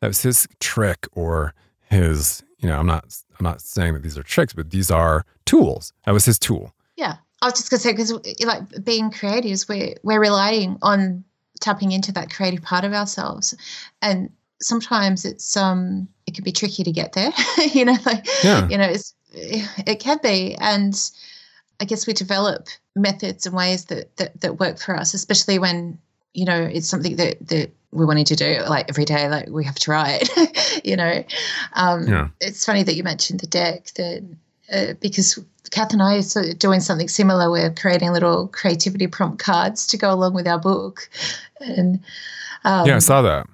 that 0.00 0.08
was 0.08 0.20
his 0.22 0.46
trick 0.60 1.06
or 1.12 1.54
his. 1.90 2.42
You 2.58 2.68
know, 2.70 2.78
I'm 2.78 2.86
not 2.86 3.04
I'm 3.38 3.44
not 3.44 3.60
saying 3.60 3.92
that 3.94 4.02
these 4.02 4.16
are 4.18 4.22
tricks, 4.22 4.52
but 4.54 4.70
these 4.70 4.90
are 4.90 5.24
tools. 5.44 5.92
That 6.04 6.12
was 6.12 6.24
his 6.24 6.38
tool. 6.38 6.72
Yeah, 6.96 7.16
I 7.42 7.46
was 7.46 7.54
just 7.54 7.70
gonna 7.70 7.80
say 7.80 7.92
because 7.92 8.10
like 8.44 8.62
being 8.84 9.10
creatives, 9.10 9.68
we're 9.68 9.94
we're 10.02 10.20
relying 10.20 10.78
on 10.82 11.24
tapping 11.60 11.92
into 11.92 12.10
that 12.12 12.30
creative 12.34 12.62
part 12.62 12.84
of 12.84 12.92
ourselves, 12.94 13.54
and 14.00 14.30
sometimes 14.60 15.24
it's 15.24 15.56
um 15.56 16.08
it 16.26 16.34
can 16.34 16.44
be 16.44 16.52
tricky 16.52 16.84
to 16.84 16.92
get 16.92 17.12
there. 17.12 17.32
you 17.72 17.84
know, 17.84 17.96
like 18.06 18.26
Yeah. 18.42 18.68
you 18.68 18.78
know, 18.78 18.84
it's 18.84 19.14
it 19.32 20.00
can 20.00 20.18
be, 20.22 20.54
and 20.56 20.94
I 21.80 21.84
guess 21.84 22.06
we 22.06 22.12
develop 22.12 22.68
methods 22.94 23.46
and 23.46 23.54
ways 23.54 23.86
that 23.86 24.16
that 24.16 24.40
that 24.40 24.60
work 24.60 24.78
for 24.78 24.96
us, 24.96 25.14
especially 25.14 25.58
when 25.58 25.98
you 26.32 26.44
know 26.44 26.60
it's 26.62 26.88
something 26.88 27.16
that 27.16 27.46
that 27.48 27.70
we're 27.92 28.06
wanting 28.06 28.24
to 28.24 28.34
do 28.36 28.58
like 28.68 28.86
every 28.88 29.04
day 29.04 29.28
like 29.28 29.48
we 29.48 29.64
have 29.64 29.76
to 29.76 29.88
write 29.92 30.28
you 30.84 30.96
know 30.96 31.22
um 31.74 32.08
Yeah. 32.08 32.28
it's 32.40 32.64
funny 32.64 32.82
that 32.82 32.96
you 32.96 33.04
mentioned 33.04 33.38
the 33.38 33.46
deck 33.46 33.92
that 33.94 34.24
uh, 34.72 34.94
because 35.00 35.38
Kath 35.70 35.92
and 35.92 36.02
I 36.02 36.20
are 36.36 36.52
doing 36.54 36.80
something 36.80 37.08
similar. 37.08 37.50
We're 37.50 37.72
creating 37.72 38.12
little 38.12 38.48
creativity 38.48 39.06
prompt 39.06 39.38
cards 39.38 39.86
to 39.88 39.96
go 39.96 40.12
along 40.12 40.34
with 40.34 40.46
our 40.46 40.58
book, 40.58 41.08
and 41.60 42.00
um, 42.64 42.86
yeah, 42.86 42.96
I 42.96 43.00
saw 43.00 43.22
that. 43.22 43.46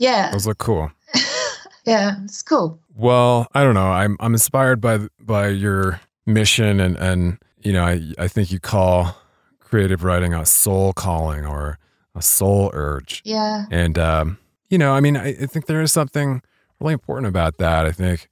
Yeah, 0.00 0.32
Those 0.32 0.46
look 0.48 0.58
cool. 0.58 0.90
yeah, 1.84 2.16
it's 2.24 2.42
cool. 2.42 2.80
Well, 2.96 3.46
I 3.54 3.62
don't 3.62 3.74
know. 3.74 3.92
I'm 3.92 4.16
I'm 4.18 4.32
inspired 4.32 4.80
by 4.80 5.06
by 5.20 5.48
your 5.48 6.00
mission, 6.26 6.80
and 6.80 6.96
and 6.96 7.38
you 7.60 7.72
know, 7.72 7.84
I 7.84 8.02
I 8.18 8.26
think 8.26 8.50
you 8.50 8.58
call 8.58 9.16
creative 9.60 10.02
writing 10.02 10.34
a 10.34 10.44
soul 10.44 10.92
calling 10.92 11.46
or 11.46 11.78
a 12.16 12.22
soul 12.22 12.70
urge. 12.74 13.22
Yeah, 13.24 13.66
And, 13.70 13.96
um, 13.98 14.38
you 14.68 14.78
know, 14.78 14.92
I 14.92 15.00
mean, 15.00 15.16
I, 15.16 15.28
I 15.28 15.46
think 15.46 15.66
there 15.66 15.80
is 15.80 15.92
something 15.92 16.42
really 16.80 16.92
important 16.92 17.28
about 17.28 17.58
that. 17.58 17.86
I 17.86 17.92
think 17.92 18.28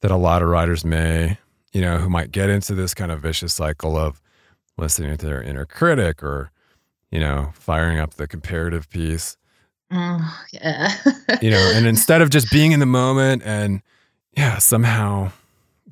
that 0.00 0.10
a 0.10 0.16
lot 0.16 0.42
of 0.42 0.48
writers 0.48 0.84
may, 0.84 1.38
you 1.72 1.80
know, 1.80 1.98
who 1.98 2.10
might 2.10 2.32
get 2.32 2.50
into 2.50 2.74
this 2.74 2.92
kind 2.92 3.12
of 3.12 3.20
vicious 3.20 3.54
cycle 3.54 3.96
of 3.96 4.20
listening 4.76 5.16
to 5.16 5.26
their 5.26 5.40
inner 5.40 5.64
critic 5.64 6.24
or, 6.24 6.50
you 7.12 7.20
know, 7.20 7.52
firing 7.54 7.98
up 7.98 8.14
the 8.14 8.26
comparative 8.26 8.90
piece, 8.90 9.36
Mm, 9.92 10.24
yeah, 10.52 10.92
you 11.42 11.50
know, 11.50 11.72
and 11.74 11.86
instead 11.86 12.22
of 12.22 12.30
just 12.30 12.50
being 12.50 12.72
in 12.72 12.80
the 12.80 12.86
moment 12.86 13.42
and, 13.44 13.82
yeah, 14.36 14.58
somehow 14.58 15.32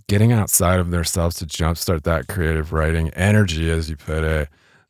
getting 0.06 0.32
outside 0.32 0.80
of 0.80 0.90
themselves 0.90 1.36
to 1.36 1.46
jumpstart 1.46 2.04
that 2.04 2.28
creative 2.28 2.72
writing 2.72 3.10
energy, 3.10 3.70
as 3.70 3.90
you 3.90 3.96
put 3.96 4.24
it, 4.24 4.48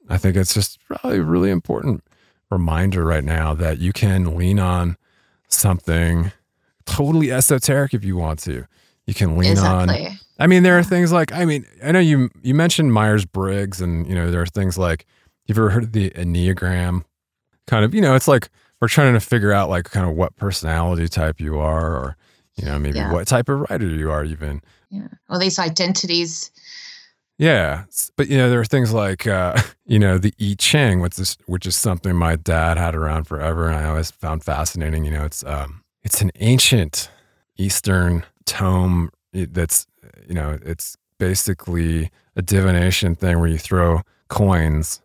I 0.09 0.19
think 0.19 0.37
it's 0.37 0.55
just 0.55 0.79
probably 0.87 1.19
a 1.19 1.23
really 1.23 1.51
important 1.51 2.05
reminder 2.51 3.05
right 3.05 3.25
now 3.25 3.55
that 3.55 3.79
you 3.79 3.93
can 3.93 4.37
lean 4.37 4.59
on 4.59 4.97
something 5.49 6.33
totally 6.87 7.33
esoteric 7.33 7.95
if 7.95 8.05
you 8.05 8.17
want 8.17 8.39
to. 8.41 8.67
You 9.07 9.15
can 9.15 9.37
lean 9.39 9.59
on. 9.59 9.89
I 10.39 10.47
mean, 10.47 10.63
there 10.63 10.79
are 10.79 10.83
things 10.83 11.13
like 11.13 11.33
I 11.33 11.45
mean, 11.45 11.67
I 11.83 11.93
know 11.93 11.99
you 11.99 12.31
you 12.43 12.55
mentioned 12.55 12.93
Myers 12.93 13.25
Briggs, 13.25 13.81
and 13.81 14.07
you 14.07 14.15
know 14.15 14.31
there 14.31 14.43
are 14.43 14.47
things 14.47 14.77
like 14.79 15.07
you've 15.47 15.59
ever 15.59 15.71
heard 15.71 15.83
of 15.85 15.93
the 15.93 16.11
Enneagram? 16.11 17.05
Kind 17.67 17.85
of, 17.85 17.95
you 17.95 18.01
know, 18.01 18.15
it's 18.15 18.29
like 18.29 18.49
we're 18.81 18.89
trying 18.89 19.15
to 19.15 19.21
figure 19.21 19.53
out 19.53 19.69
like 19.69 19.85
kind 19.91 20.09
of 20.09 20.15
what 20.17 20.37
personality 20.37 21.09
type 21.09 21.41
you 21.41 21.59
are, 21.59 21.95
or 21.97 22.17
you 22.57 22.65
know, 22.65 22.79
maybe 22.79 22.99
Yeah. 22.99 23.13
what 23.13 23.27
type 23.27 23.49
of 23.49 23.61
writer 23.69 23.87
you 23.87 24.11
are, 24.11 24.25
even. 24.25 24.61
Yeah, 24.91 25.09
all 25.29 25.39
these 25.39 25.59
identities. 25.59 26.51
Yeah, 27.39 27.85
but 28.17 28.27
you 28.29 28.37
know 28.37 28.51
there 28.51 28.59
are 28.61 28.65
things 28.65 28.93
like 28.93 29.27
uh, 29.27 29.61
you 29.87 29.99
know 29.99 30.19
the 30.19 30.33
I 30.41 30.55
Ching, 30.59 31.01
which 31.01 31.19
is 31.19 31.37
which 31.47 31.67
is 31.67 31.77
something 31.77 32.17
my 32.17 32.37
dad 32.37 32.77
had 32.79 32.95
around 32.95 33.25
forever, 33.25 33.67
and 33.69 33.77
I 33.77 33.85
always 33.89 34.11
found 34.11 34.43
fascinating. 34.45 35.05
You 35.05 35.13
know, 35.13 35.25
it's 35.25 35.45
um 35.45 35.83
it's 36.03 36.21
an 36.21 36.31
ancient 36.41 37.11
Eastern 37.57 38.25
tome 38.45 39.11
that's 39.33 39.87
you 40.27 40.35
know 40.35 40.59
it's 40.65 40.97
basically 41.19 42.11
a 42.35 42.43
divination 42.43 43.15
thing 43.15 43.39
where 43.39 43.49
you 43.49 43.59
throw 43.59 44.01
coins 44.29 45.01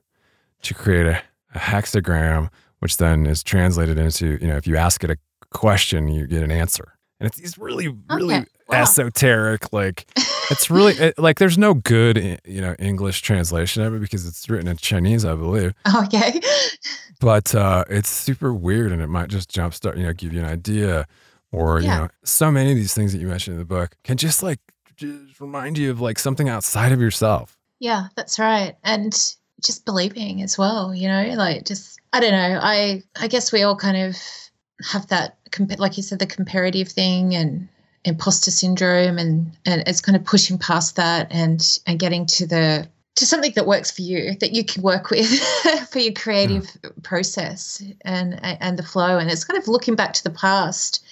to 0.61 0.73
create 0.73 1.05
a, 1.05 1.21
a 1.53 1.59
hexagram, 1.59 2.49
which 2.83 2.97
then 2.97 3.25
is 3.25 3.41
translated 3.43 3.97
into 3.97 4.37
you 4.41 4.47
know 4.47 4.57
if 4.57 4.67
you 4.67 4.75
ask 4.77 5.03
it 5.03 5.09
a 5.09 5.17
question, 5.51 6.07
you 6.09 6.27
get 6.27 6.43
an 6.43 6.51
answer, 6.51 6.93
and 7.19 7.27
it's 7.27 7.37
these 7.37 7.57
really 7.57 7.87
really 8.09 8.35
Okay, 8.35 8.45
wow. 8.67 8.81
esoteric 8.81 9.71
like 9.71 10.05
it's 10.51 10.69
really 10.69 10.93
it, 10.93 11.17
like 11.17 11.39
there's 11.39 11.57
no 11.57 11.73
good 11.73 12.17
eh, 12.17 12.37
you 12.45 12.59
know 12.61 12.75
english 12.79 13.21
translation 13.21 13.81
of 13.83 13.93
it 13.93 14.01
because 14.01 14.25
it's 14.27 14.49
written 14.49 14.67
in 14.67 14.75
chinese 14.77 15.23
i 15.25 15.33
believe 15.35 15.73
Okay. 16.03 16.41
but 17.21 17.53
uh 17.55 17.83
it's 17.89 18.09
super 18.09 18.53
weird 18.53 18.91
and 18.91 19.01
it 19.01 19.07
might 19.07 19.29
just 19.29 19.49
jumpstart 19.51 19.95
you 19.97 20.03
know 20.03 20.13
give 20.13 20.33
you 20.33 20.39
an 20.39 20.45
idea 20.45 21.07
or 21.51 21.79
you 21.79 21.87
know 21.87 22.07
so 22.23 22.51
many 22.51 22.71
of 22.71 22.75
these 22.77 22.93
things 22.93 23.13
that 23.13 23.19
you 23.19 23.27
mentioned 23.27 23.53
in 23.53 23.59
the 23.59 23.65
book 23.65 23.95
can 24.03 24.17
just 24.17 24.41
like 24.43 24.59
just 24.97 25.39
remind 25.39 25.77
you 25.77 25.89
of 25.91 26.01
like 26.01 26.19
something 26.19 26.49
outside 26.49 26.91
of 26.91 26.99
yourself 26.99 27.57
Yeah, 27.79 28.07
that's 28.15 28.39
right. 28.39 28.75
And 28.83 29.13
just 29.63 29.85
believing 29.85 30.41
as 30.41 30.57
well, 30.57 30.93
you 30.93 31.07
know, 31.07 31.33
like 31.35 31.65
just 31.65 31.99
I 32.11 32.19
don't 32.19 32.31
know. 32.31 32.59
I 32.61 33.01
I 33.19 33.27
guess 33.27 33.51
we 33.51 33.63
all 33.63 33.75
kind 33.75 33.97
of 33.97 34.15
have 34.91 35.07
that 35.07 35.37
like 35.77 35.97
you 35.97 36.03
said 36.03 36.19
the 36.19 36.25
comparative 36.25 36.89
thing 36.89 37.35
and 37.35 37.67
imposter 38.05 38.51
syndrome 38.51 39.17
and 39.17 39.55
and 39.65 39.83
it's 39.87 40.01
kind 40.01 40.15
of 40.15 40.25
pushing 40.25 40.57
past 40.57 40.95
that 40.97 41.27
and 41.31 41.79
and 41.87 41.99
getting 41.99 42.25
to 42.25 42.45
the 42.45 42.87
to 43.15 43.25
something 43.25 43.53
that 43.55 43.67
works 43.67 43.91
for 43.91 44.01
you 44.01 44.35
that 44.39 44.51
you 44.53 44.65
can 44.65 44.81
work 44.81 45.09
with 45.11 45.29
for 45.89 45.99
your 45.99 46.11
creative 46.13 46.65
process 47.03 47.81
and 48.01 48.39
and 48.43 48.77
the 48.77 48.83
flow 48.83 49.17
and 49.19 49.29
it's 49.29 49.43
kind 49.45 49.57
of 49.61 49.67
looking 49.67 49.95
back 49.95 50.11
to 50.11 50.23
the 50.23 50.31
past 50.31 51.05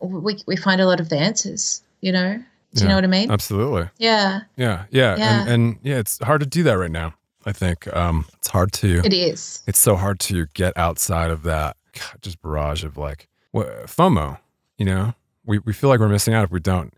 we 0.00 0.36
we 0.46 0.56
find 0.56 0.80
a 0.80 0.86
lot 0.86 0.98
of 0.98 1.10
the 1.10 1.16
answers 1.18 1.82
you 2.00 2.10
know 2.10 2.42
do 2.74 2.82
you 2.82 2.82
Yeah. 2.82 2.88
know 2.88 2.94
what 2.96 3.04
i 3.04 3.08
mean 3.08 3.30
absolutely 3.30 3.88
yeah 3.98 4.40
yeah 4.56 4.84
yeah, 4.90 5.16
Yeah. 5.16 5.40
And, 5.42 5.48
and 5.48 5.78
yeah 5.82 5.98
it's 5.98 6.18
hard 6.24 6.40
to 6.40 6.46
do 6.46 6.62
that 6.64 6.72
right 6.78 6.90
now 6.90 7.14
i 7.46 7.52
think 7.52 7.92
um 7.96 8.24
it's 8.34 8.48
hard 8.48 8.72
to 8.72 9.00
it 9.04 9.12
is 9.12 9.62
it's 9.66 9.78
so 9.78 9.96
hard 9.96 10.18
to 10.20 10.46
get 10.54 10.72
outside 10.76 11.30
of 11.30 11.42
that 11.42 11.76
God, 11.94 12.22
just 12.22 12.40
barrage 12.40 12.84
of 12.84 12.96
like 12.96 13.28
what, 13.50 13.66
FOMO. 13.86 14.38
You 14.78 14.86
know, 14.86 15.14
we 15.44 15.58
we 15.58 15.72
feel 15.74 15.90
like 15.90 16.00
we're 16.00 16.08
missing 16.08 16.32
out 16.32 16.44
if 16.44 16.50
we 16.50 16.58
don't 16.60 16.94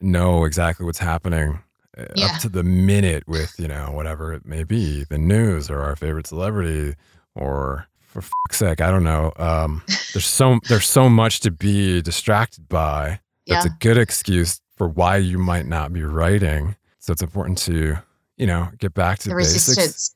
know 0.00 0.44
exactly 0.44 0.84
what's 0.84 0.98
happening 0.98 1.60
uh, 1.96 2.06
Yeah. 2.16 2.26
up 2.26 2.40
to 2.40 2.48
the 2.48 2.64
minute 2.64 3.22
with 3.28 3.54
you 3.58 3.68
know 3.68 3.92
whatever 3.92 4.32
it 4.32 4.44
may 4.44 4.64
be, 4.64 5.04
the 5.04 5.16
news 5.18 5.70
or 5.70 5.80
our 5.80 5.94
favorite 5.94 6.26
celebrity 6.26 6.96
or 7.36 7.86
for 8.00 8.20
fuck's 8.22 8.56
sake, 8.58 8.80
I 8.80 8.90
don't 8.90 9.04
know. 9.04 9.32
Um, 9.36 9.82
there's 10.12 10.26
so 10.26 10.58
there's 10.68 10.86
so 10.88 11.08
much 11.08 11.38
to 11.40 11.50
be 11.52 12.02
distracted 12.02 12.68
by. 12.68 13.20
That's 13.46 13.64
yeah 13.66 13.72
a 13.72 13.78
good 13.78 13.96
excuse 13.98 14.60
for 14.76 14.88
why 14.88 15.18
you 15.18 15.38
might 15.38 15.66
not 15.66 15.92
be 15.92 16.02
writing. 16.02 16.74
So 16.98 17.12
it's 17.12 17.22
important 17.22 17.58
to 17.58 17.98
you 18.36 18.46
know 18.46 18.68
get 18.78 18.94
back 18.94 19.18
to 19.20 19.28
the 19.28 19.34
basics. 19.34 19.68
resistance 19.68 20.12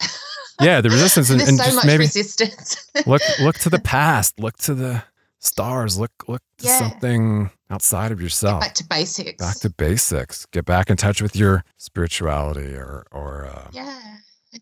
Yeah, 0.60 0.80
the 0.80 0.88
resistance 0.90 1.28
and, 1.30 1.40
and 1.48 1.58
so 1.58 1.64
just 1.64 1.76
much 1.76 1.86
maybe 1.86 2.04
resistance. 2.04 2.90
look 3.06 3.22
look 3.40 3.58
to 3.58 3.70
the 3.70 3.78
past 3.96 4.38
look 4.40 4.56
to 4.58 4.74
the 4.74 5.02
stars 5.38 5.98
look 5.98 6.12
look 6.28 6.42
to 6.58 6.66
Yeah. 6.66 6.78
something 6.78 7.50
outside 7.70 8.12
of 8.12 8.20
yourself 8.22 8.60
Back 8.62 8.74
to 8.74 8.84
basics. 8.84 9.44
back 9.44 9.58
to 9.60 9.70
basics 9.70 10.46
get 10.46 10.64
back 10.64 10.88
in 10.90 10.96
touch 10.96 11.20
with 11.20 11.36
your 11.36 11.64
spirituality 11.76 12.74
or 12.74 13.06
or 13.12 13.46
uh, 13.46 13.68
yeah, 13.72 14.00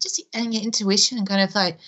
just 0.03 0.21
and 0.35 0.53
your 0.55 0.63
intuition, 0.63 1.19
and 1.19 1.27
kind 1.29 1.43
of 1.43 1.55
like 1.55 1.79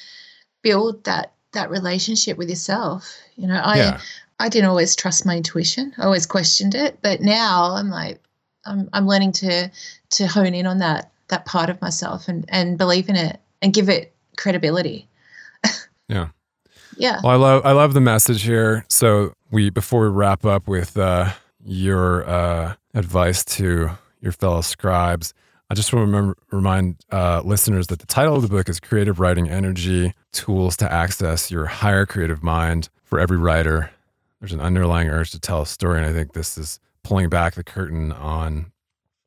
build 0.63 1.05
that 1.05 1.33
that 1.53 1.71
relationship 1.71 2.37
with 2.39 2.49
yourself. 2.49 3.17
You 3.37 3.49
know, 3.49 3.61
I 3.63 3.77
yeah 3.77 4.01
I 4.39 4.49
didn't 4.51 4.69
always 4.69 4.95
trust 4.95 5.25
my 5.27 5.37
intuition. 5.39 5.93
I 5.99 6.05
always 6.05 6.27
questioned 6.27 6.75
it, 6.75 6.99
but 7.03 7.21
now 7.23 7.73
I'm 7.73 7.89
like 7.91 8.21
I'm 8.65 8.89
I'm 8.93 9.07
learning 9.09 9.33
to 9.33 9.71
to 10.11 10.27
hone 10.27 10.55
in 10.55 10.67
on 10.67 10.79
that 10.79 11.11
that 11.29 11.45
part 11.45 11.71
of 11.71 11.81
myself 11.81 12.29
and 12.29 12.45
and 12.49 12.79
believe 12.79 13.09
in 13.09 13.17
it 13.17 13.41
and 13.62 13.73
give 13.73 13.89
it 13.89 14.15
credibility. 14.37 15.09
Yeah. 16.09 16.29
Yeah. 16.97 17.21
Well, 17.25 17.33
I 17.33 17.37
love 17.37 17.67
I 17.67 17.73
love 17.73 17.93
the 17.93 18.01
message 18.01 18.43
here. 18.43 18.85
So 18.89 19.33
we 19.51 19.71
before 19.71 20.03
we 20.03 20.09
wrap 20.09 20.45
up 20.45 20.69
with 20.69 20.97
uh, 20.97 21.33
your 21.65 22.25
uh, 22.29 22.75
advice 22.95 23.45
to 23.57 23.91
your 24.21 24.31
fellow 24.31 24.61
scribes, 24.61 25.35
I 25.69 25.75
just 25.75 25.93
want 25.93 26.03
to 26.03 26.07
remember, 26.07 26.37
remind 26.53 26.97
uh, 27.11 27.43
listeners 27.45 27.89
that 27.89 27.99
the 27.99 28.07
title 28.07 28.37
of 28.37 28.43
the 28.43 28.49
book 28.49 28.69
is 28.69 28.79
Creative 28.79 29.19
Writing 29.19 29.49
Energy 29.49 30.15
Tools 30.33 30.77
to 30.77 30.91
Access 30.91 31.51
Your 31.51 31.67
Higher 31.67 32.07
Creative 32.07 32.43
Mind. 32.43 32.89
For 33.03 33.19
every 33.19 33.37
writer, 33.37 33.91
there's 34.41 34.53
an 34.53 34.61
underlying 34.61 35.09
urge 35.09 35.33
to 35.33 35.41
tell 35.41 35.62
a 35.62 35.67
story. 35.67 35.99
And 35.99 36.07
I 36.07 36.12
think 36.12 36.33
this 36.33 36.57
is 36.57 36.79
pulling 37.03 37.29
back 37.29 37.55
the 37.55 37.65
curtain 37.65 38.12
on, 38.12 38.73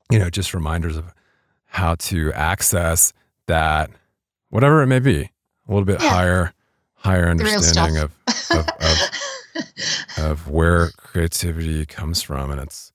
you 0.10 0.20
know, 0.20 0.30
just 0.30 0.54
reminders 0.54 0.96
of 0.98 1.14
how 1.70 1.96
to 1.96 2.34
access 2.34 3.14
that, 3.48 3.90
whatever 4.50 4.82
it 4.82 4.88
may 4.88 5.00
be, 5.00 5.22
a 5.22 5.72
little 5.72 5.86
bit 5.86 6.02
Yeah. 6.02 6.10
higher, 6.10 6.54
higher 6.96 7.30
understanding 7.30 7.98
of, 7.98 8.12
of, 8.52 8.68
of 8.82 8.98
of 10.18 10.50
where 10.50 10.90
creativity 10.98 11.86
comes 11.86 12.22
from. 12.22 12.52
And 12.52 12.60
it's, 12.62 12.92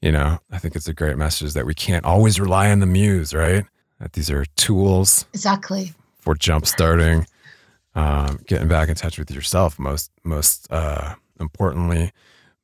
you 0.00 0.12
know, 0.12 0.38
I 0.50 0.58
think 0.58 0.74
it's 0.76 0.88
a 0.88 0.94
great 0.94 1.16
message 1.16 1.52
that 1.54 1.66
we 1.66 1.74
can't 1.74 2.04
always 2.04 2.40
rely 2.40 2.70
on 2.70 2.80
the 2.80 2.86
muse, 2.86 3.32
right? 3.34 3.64
That 4.00 4.12
these 4.14 4.30
are 4.30 4.44
tools 4.56 5.26
exactly. 5.32 5.92
for 6.18 6.34
jump 6.34 6.66
starting, 6.66 7.26
um, 7.94 8.40
getting 8.46 8.68
back 8.68 8.88
in 8.88 8.94
touch 8.94 9.18
with 9.18 9.30
yourself, 9.30 9.78
most 9.78 10.10
most 10.24 10.66
uh, 10.72 11.14
importantly. 11.40 12.12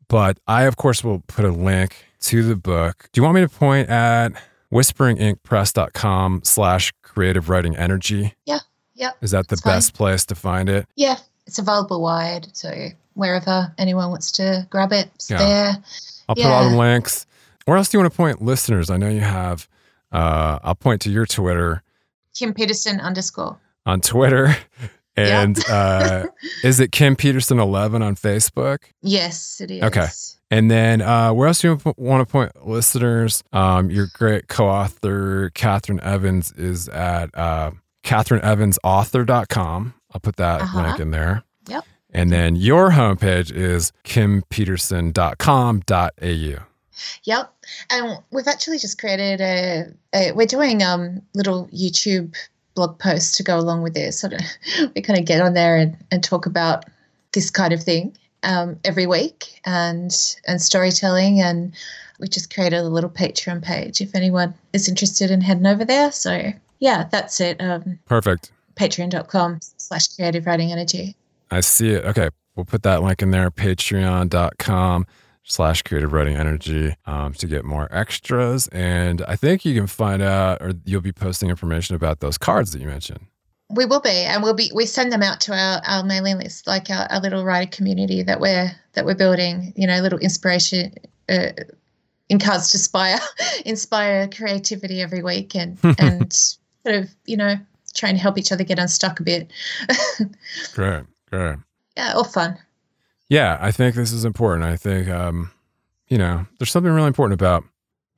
But 0.08 0.38
I, 0.48 0.62
of 0.64 0.76
course, 0.76 1.04
will 1.04 1.20
put 1.26 1.44
a 1.44 1.50
link 1.52 1.96
to 2.22 2.42
the 2.42 2.56
book. 2.56 3.08
Do 3.12 3.20
you 3.20 3.22
want 3.24 3.34
me 3.36 3.42
to 3.42 3.48
point 3.48 3.88
at 3.88 4.32
whisperinginkpress.com 4.72 6.40
slash 6.44 6.92
creative 7.02 7.48
writing 7.48 7.76
energy? 7.76 8.34
Yeah. 8.46 8.60
Yeah. 8.94 9.10
Is 9.20 9.30
that 9.30 9.48
the 9.48 9.54
It's 9.54 9.62
fine. 9.62 9.74
best 9.76 9.94
place 9.94 10.26
to 10.26 10.34
find 10.34 10.68
it? 10.68 10.86
Yeah. 10.96 11.16
It's 11.46 11.58
available 11.58 12.00
wide. 12.02 12.48
So 12.52 12.88
wherever 13.14 13.72
anyone 13.78 14.10
wants 14.10 14.32
to 14.32 14.66
grab 14.70 14.92
it, 14.92 15.10
it's 15.14 15.30
Yeah. 15.30 15.38
there. 15.38 15.78
I'll 16.28 16.34
put 16.34 16.44
all 16.46 16.64
the 16.64 16.70
Yeah. 16.70 16.76
links. 16.76 17.26
Where 17.64 17.76
else 17.76 17.88
do 17.88 17.98
you 17.98 18.02
want 18.02 18.12
to 18.12 18.16
point 18.16 18.42
listeners? 18.42 18.90
I 18.90 18.96
know 18.96 19.08
you 19.08 19.20
have. 19.20 19.68
Uh, 20.12 20.58
I'll 20.62 20.74
point 20.74 21.00
to 21.02 21.10
your 21.10 21.26
Twitter 21.26 21.82
Kim 22.34 22.54
Petersen 22.54 22.98
underscore. 23.00 23.58
on 23.84 24.00
Twitter, 24.00 24.56
and 25.16 25.58
uh, 25.68 26.24
is 26.64 26.80
it 26.80 26.92
Kim 26.92 27.14
Petersen 27.16 27.58
eleven 27.58 28.00
on 28.02 28.14
Facebook? 28.16 28.78
Yes, 29.02 29.60
it 29.60 29.70
is. 29.70 29.82
Okay. 29.82 30.06
And 30.50 30.70
then 30.70 31.02
uh, 31.02 31.34
where 31.34 31.48
else 31.48 31.60
do 31.60 31.68
you 31.84 31.92
want 31.98 32.26
to 32.26 32.32
point 32.32 32.66
listeners? 32.66 33.44
Um, 33.52 33.90
your 33.90 34.06
great 34.14 34.48
co-author 34.48 35.50
Catherine 35.54 36.00
Evans 36.00 36.52
is 36.52 36.88
at 36.88 37.28
uh, 37.36 37.72
CatherineEvansAuthor.com. 38.04 39.94
I'll 40.12 40.20
put 40.20 40.36
that 40.36 40.62
Uh-huh. 40.62 40.82
link 40.82 41.00
in 41.00 41.10
there. 41.10 41.42
Yep. 41.68 41.84
And 42.14 42.32
then 42.32 42.56
your 42.56 42.92
homepage 42.92 43.52
is 43.52 43.92
kimpetersen.com.au. 44.04 46.64
Yep. 47.24 47.52
And 47.90 48.18
we've 48.32 48.48
actually 48.48 48.78
just 48.78 48.98
created 48.98 49.40
a, 49.40 49.84
a 50.14 50.32
we're 50.32 50.46
doing 50.46 50.82
um 50.82 51.22
little 51.34 51.68
YouTube 51.68 52.34
blog 52.74 52.98
posts 52.98 53.36
to 53.36 53.42
go 53.42 53.58
along 53.58 53.82
with 53.82 53.94
this. 53.94 54.20
So 54.20 54.28
we 54.96 55.02
kind 55.02 55.18
of 55.18 55.24
get 55.26 55.40
on 55.40 55.54
there 55.54 55.76
and, 55.76 55.96
and 56.10 56.24
talk 56.24 56.46
about 56.46 56.84
this 57.32 57.50
kind 57.50 57.72
of 57.72 57.82
thing 57.82 58.16
um, 58.42 58.78
every 58.84 59.06
week 59.06 59.60
and 59.64 60.36
and 60.46 60.60
storytelling 60.60 61.40
and 61.40 61.74
we 62.18 62.28
just 62.28 62.52
created 62.52 62.78
a 62.78 62.88
little 62.88 63.10
Patreon 63.10 63.62
page 63.62 64.00
if 64.00 64.14
anyone 64.14 64.54
is 64.72 64.88
interested 64.88 65.30
in 65.30 65.40
heading 65.40 65.66
over 65.66 65.84
there. 65.84 66.10
So 66.12 66.52
yeah, 66.80 67.08
that's 67.10 67.40
it. 67.40 67.60
Um, 67.60 67.98
Perfect. 68.06 68.52
Patreon.com 68.74 69.60
slash 69.76 70.08
creative 70.08 70.46
writing 70.46 70.72
energy. 70.72 71.16
I 71.50 71.60
see 71.60 71.90
it. 71.90 72.04
Okay. 72.04 72.30
We'll 72.54 72.64
put 72.64 72.82
that 72.82 73.02
link 73.02 73.22
in 73.22 73.30
there, 73.30 73.50
patreon.com 73.50 75.06
slash 75.44 75.82
creative 75.82 76.12
writing 76.12 76.36
energy 76.36 76.94
um, 77.06 77.32
to 77.34 77.46
get 77.46 77.64
more 77.64 77.88
extras. 77.90 78.68
And 78.68 79.22
I 79.26 79.36
think 79.36 79.64
you 79.64 79.74
can 79.74 79.86
find 79.86 80.22
out 80.22 80.60
or 80.60 80.72
you'll 80.84 81.00
be 81.00 81.12
posting 81.12 81.50
information 81.50 81.94
about 81.96 82.20
those 82.20 82.36
cards 82.36 82.72
that 82.72 82.80
you 82.80 82.88
mentioned. 82.88 83.26
We 83.70 83.84
will 83.84 84.00
be, 84.00 84.10
and 84.10 84.42
we'll 84.42 84.54
be. 84.54 84.70
We 84.74 84.86
send 84.86 85.12
them 85.12 85.22
out 85.22 85.40
to 85.42 85.52
our, 85.52 85.82
our 85.84 86.02
mailing 86.02 86.38
list, 86.38 86.66
like 86.66 86.88
our, 86.90 87.06
our 87.10 87.20
little 87.20 87.44
writer 87.44 87.70
community 87.70 88.22
that 88.22 88.40
we're 88.40 88.72
that 88.94 89.04
we're 89.04 89.14
building. 89.14 89.72
You 89.76 89.86
know, 89.86 90.00
little 90.00 90.18
inspiration 90.18 90.94
uh, 91.28 91.50
in 92.28 92.38
cards 92.38 92.70
to 92.70 92.76
inspire 92.76 93.18
inspire 93.66 94.28
creativity 94.28 95.02
every 95.02 95.22
week, 95.22 95.54
and 95.54 95.78
and 95.98 96.32
sort 96.32 96.96
of 96.96 97.10
you 97.26 97.36
know 97.36 97.56
trying 97.94 98.14
to 98.14 98.20
help 98.20 98.38
each 98.38 98.52
other 98.52 98.64
get 98.64 98.78
unstuck 98.78 99.20
a 99.20 99.22
bit. 99.22 99.50
Great. 100.74 101.04
Great. 101.30 101.56
yeah, 101.96 102.12
all 102.14 102.24
fun. 102.24 102.58
Yeah, 103.28 103.58
I 103.60 103.70
think 103.70 103.94
this 103.94 104.12
is 104.12 104.24
important. 104.24 104.64
I 104.64 104.76
think, 104.76 105.08
um, 105.08 105.50
you 106.08 106.16
know, 106.16 106.46
there's 106.58 106.70
something 106.70 106.90
really 106.90 107.08
important 107.08 107.38
about 107.38 107.64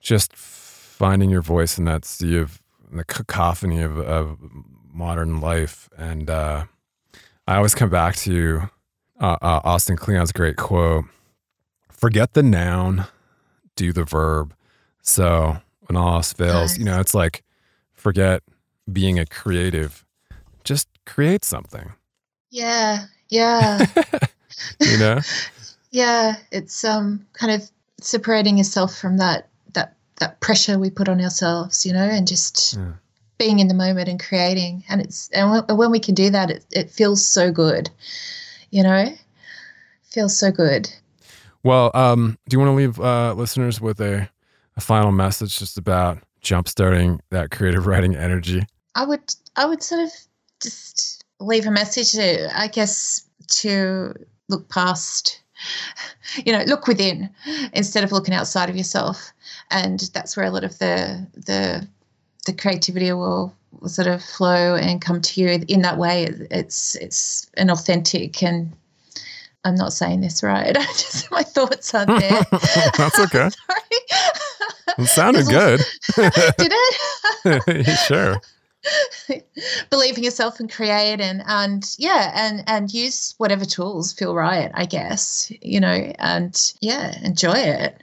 just 0.00 0.36
finding 0.36 1.30
your 1.30 1.42
voice 1.42 1.78
in 1.78 1.84
that 1.86 2.04
sea 2.04 2.38
of 2.38 2.62
the 2.92 3.04
cacophony 3.04 3.80
of, 3.82 3.98
of 3.98 4.38
modern 4.92 5.40
life. 5.40 5.88
And 5.96 6.28
uh, 6.28 6.64
I 7.46 7.56
always 7.56 7.74
come 7.74 7.90
back 7.90 8.16
to 8.16 8.70
uh, 9.20 9.36
uh, 9.42 9.60
Austin 9.64 9.96
Kleon's 9.96 10.32
great 10.32 10.56
quote 10.56 11.04
forget 12.00 12.32
the 12.32 12.42
noun, 12.42 13.04
do 13.76 13.92
the 13.92 14.04
verb. 14.04 14.54
So 15.02 15.58
when 15.82 15.96
all 15.96 16.14
else 16.14 16.32
fails, 16.32 16.78
you 16.78 16.84
know, 16.84 16.98
it's 16.98 17.14
like 17.14 17.44
forget 17.92 18.42
being 18.90 19.18
a 19.18 19.26
creative, 19.26 20.04
just 20.64 20.88
create 21.04 21.44
something, 21.44 21.92
Yeah, 22.50 23.04
yeah, 23.28 23.86
you 24.80 24.98
know? 24.98 25.20
yeah. 25.90 26.36
It's 26.50 26.84
um 26.84 27.26
kind 27.34 27.52
of 27.52 27.70
separating 28.00 28.58
yourself 28.58 28.96
from 28.96 29.18
that 29.18 29.48
that 29.74 29.94
that 30.16 30.40
pressure 30.40 30.78
we 30.78 30.90
put 30.90 31.08
on 31.08 31.20
ourselves, 31.20 31.84
you 31.84 31.92
know, 31.92 32.08
and 32.08 32.26
just 32.26 32.74
Yeah. 32.74 32.92
Being 33.40 33.58
in 33.58 33.68
the 33.68 33.74
moment 33.74 34.06
and 34.06 34.20
creating. 34.20 34.84
And 34.88 35.00
it's 35.00 35.28
and 35.30 35.66
when, 35.66 35.90
we 35.90 35.98
can 35.98 36.14
do 36.14 36.30
that, 36.30 36.50
it 36.50 36.64
it 36.70 36.90
feels 36.90 37.26
so 37.26 37.50
good, 37.50 37.90
you 38.70 38.84
know, 38.84 39.06
feels 40.04 40.36
so 40.36 40.52
good. 40.52 40.88
Well, 41.64 41.90
um, 41.94 42.38
do 42.48 42.54
you 42.54 42.58
want 42.60 42.70
to 42.70 42.74
leave 42.74 43.00
uh, 43.00 43.32
listeners 43.32 43.80
with 43.80 44.00
a, 44.00 44.28
a 44.76 44.80
final 44.80 45.10
message 45.10 45.58
just 45.58 45.78
about 45.78 46.18
jumpstarting 46.42 47.20
that 47.30 47.50
creative 47.50 47.86
writing 47.86 48.14
energy? 48.14 48.66
I 48.94 49.06
would 49.06 49.34
I 49.56 49.64
would 49.64 49.82
sort 49.82 50.02
of 50.02 50.12
just 50.62 51.24
leave 51.40 51.66
a 51.66 51.70
message 51.70 52.12
to 52.12 52.50
I 52.54 52.68
guess 52.68 53.26
to 53.62 54.12
look 54.48 54.68
past 54.68 55.40
you 56.44 56.52
know 56.52 56.62
look 56.64 56.86
within 56.86 57.30
instead 57.72 58.04
of 58.04 58.12
looking 58.12 58.34
outside 58.34 58.68
of 58.68 58.76
yourself 58.76 59.32
and 59.70 60.10
that's 60.12 60.36
where 60.36 60.44
a 60.44 60.50
lot 60.50 60.64
of 60.64 60.78
the 60.78 61.26
the 61.34 61.88
the 62.46 62.52
creativity 62.52 63.12
will, 63.12 63.54
sort 63.86 64.08
of 64.08 64.22
flow 64.22 64.74
and 64.74 65.00
come 65.00 65.20
to 65.20 65.40
you 65.40 65.64
in 65.68 65.82
that 65.82 65.96
way 65.96 66.24
it's 66.50 66.96
it's 66.96 67.48
an 67.56 67.70
authentic 67.70 68.42
and 68.42 68.72
I'm 69.64 69.74
not 69.76 69.92
saying 69.92 70.20
this 70.22 70.42
right 70.42 70.76
I 70.78 70.84
just 70.86 71.30
my 71.30 71.42
thoughts 71.42 71.94
aren't 71.94 72.08
there 72.20 72.42
That's 72.98 73.18
okay. 73.26 73.48
sorry 73.48 74.98
It 74.98 75.06
sounded 75.06 75.46
good. 75.46 75.80
did 76.58 76.72
it 77.78 77.96
sure. 78.06 78.40
believe 79.90 80.16
in 80.18 80.24
yourself 80.24 80.58
and 80.60 80.70
create 80.70 81.20
and 81.20 81.42
and 81.46 81.84
yeah 81.98 82.32
and 82.34 82.64
and 82.66 82.92
use 82.92 83.34
whatever 83.38 83.64
tools 83.64 84.12
feel 84.12 84.34
right 84.34 84.70
i 84.74 84.84
guess 84.84 85.52
you 85.62 85.78
know 85.80 86.12
and 86.18 86.72
yeah 86.80 87.16
enjoy 87.22 87.52
it 87.56 88.02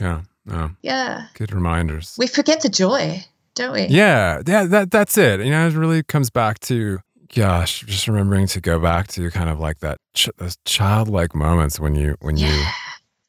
Yeah. 0.00 0.22
No. 0.46 0.70
yeah 0.82 1.26
Good 1.34 1.52
reminders. 1.52 2.16
we 2.18 2.26
forget 2.26 2.62
the 2.62 2.68
joy 2.70 3.24
don't 3.60 3.72
we 3.72 3.86
Yeah. 3.86 4.42
Yeah. 4.46 4.64
That 4.64 4.90
that's 4.90 5.16
it. 5.18 5.40
You 5.40 5.50
know, 5.50 5.66
it 5.66 5.74
really 5.74 6.02
comes 6.02 6.30
back 6.30 6.58
to 6.60 6.98
gosh, 7.34 7.80
just 7.86 8.08
remembering 8.08 8.46
to 8.48 8.60
go 8.60 8.80
back 8.80 9.06
to 9.08 9.30
kind 9.30 9.48
of 9.48 9.60
like 9.60 9.78
that 9.80 9.98
ch- 10.14 10.30
those 10.38 10.56
childlike 10.64 11.34
moments 11.34 11.78
when 11.78 11.94
you 11.94 12.16
when 12.20 12.36
you 12.36 12.52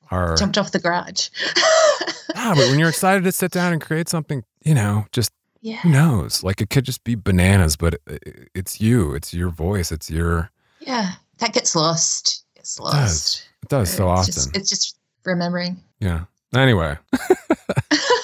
are 0.10 0.36
jumped 0.36 0.58
off 0.58 0.72
the 0.72 0.80
garage 0.80 1.30
ah, 2.36 2.54
but 2.56 2.68
when 2.70 2.80
you're 2.80 2.90
excited 2.90 3.24
to 3.24 3.32
sit 3.32 3.52
down 3.52 3.72
and 3.74 3.82
create 3.82 4.10
something, 4.10 4.44
you 4.64 4.74
know, 4.74 5.06
just 5.12 5.32
yeah 5.62 5.78
who 5.78 5.90
knows? 5.90 6.44
Like 6.44 6.62
it 6.62 6.70
could 6.70 6.86
just 6.86 7.04
be 7.04 7.16
bananas, 7.16 7.76
but 7.78 7.96
it, 8.08 8.50
it's 8.56 8.82
you. 8.82 9.14
It's 9.14 9.34
your 9.34 9.50
voice. 9.50 9.92
It's 9.92 10.10
your. 10.10 10.50
yeah 10.80 11.12
that 11.40 11.54
gets 11.54 11.76
lost 11.76 12.44
does. 12.56 12.80
lost 12.80 13.48
It 13.64 13.70
does 13.70 13.90
so 13.92 14.12
it's 14.12 14.20
often. 14.20 14.34
just, 14.34 14.56
it's 14.58 14.70
just 14.70 14.98
remembering 15.26 15.80
Yeah. 16.00 16.26
Anyway, 16.56 16.98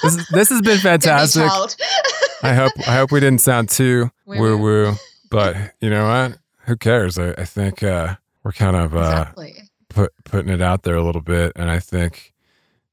this 0.02 0.16
is, 0.16 0.28
this 0.28 0.48
has 0.50 0.60
been 0.60 0.64
Don't 0.64 0.64
be 0.64 0.70
a 0.72 0.98
fantastic. 0.98 1.42
I 2.42 2.54
hope 2.54 2.72
I 2.86 2.94
hope 2.96 3.10
we 3.10 3.20
didn't 3.20 3.40
sound 3.40 3.68
too 3.68 4.10
Woo 4.26 4.38
woo 4.38 4.56
woo. 4.58 4.84
woo, 4.90 4.94
but 5.30 5.56
you 5.80 5.90
know 5.90 6.06
what? 6.06 6.38
Who 6.66 6.76
cares? 6.76 7.18
I, 7.18 7.30
I 7.32 7.44
think 7.44 7.82
uh, 7.82 8.16
we're 8.44 8.52
kind 8.52 8.76
of 8.76 8.94
uh, 8.94 8.98
exactly 9.28 9.68
put 9.88 10.12
putting 10.24 10.52
it 10.52 10.62
out 10.62 10.82
there 10.82 10.94
a 10.96 11.02
little 11.02 11.22
bit, 11.22 11.52
and 11.56 11.70
I 11.70 11.78
think 11.80 12.32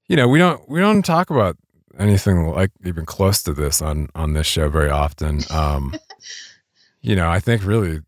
you 0.08 0.16
know 0.16 0.28
we 0.28 0.40
don't 0.40 0.68
we 0.70 0.80
don't 0.80 1.04
talk 1.04 1.30
about 1.30 1.58
anything 2.00 2.48
like 2.48 2.72
even 2.84 3.06
close 3.06 3.44
to 3.44 3.54
this 3.54 3.82
on 3.82 4.10
on 4.16 4.34
this 4.34 4.48
show 4.48 4.70
very 4.70 4.90
often. 4.90 5.42
Um, 5.52 5.94
you 7.02 7.16
know, 7.16 7.30
I 7.30 7.40
think 7.40 7.64
really 7.64 8.00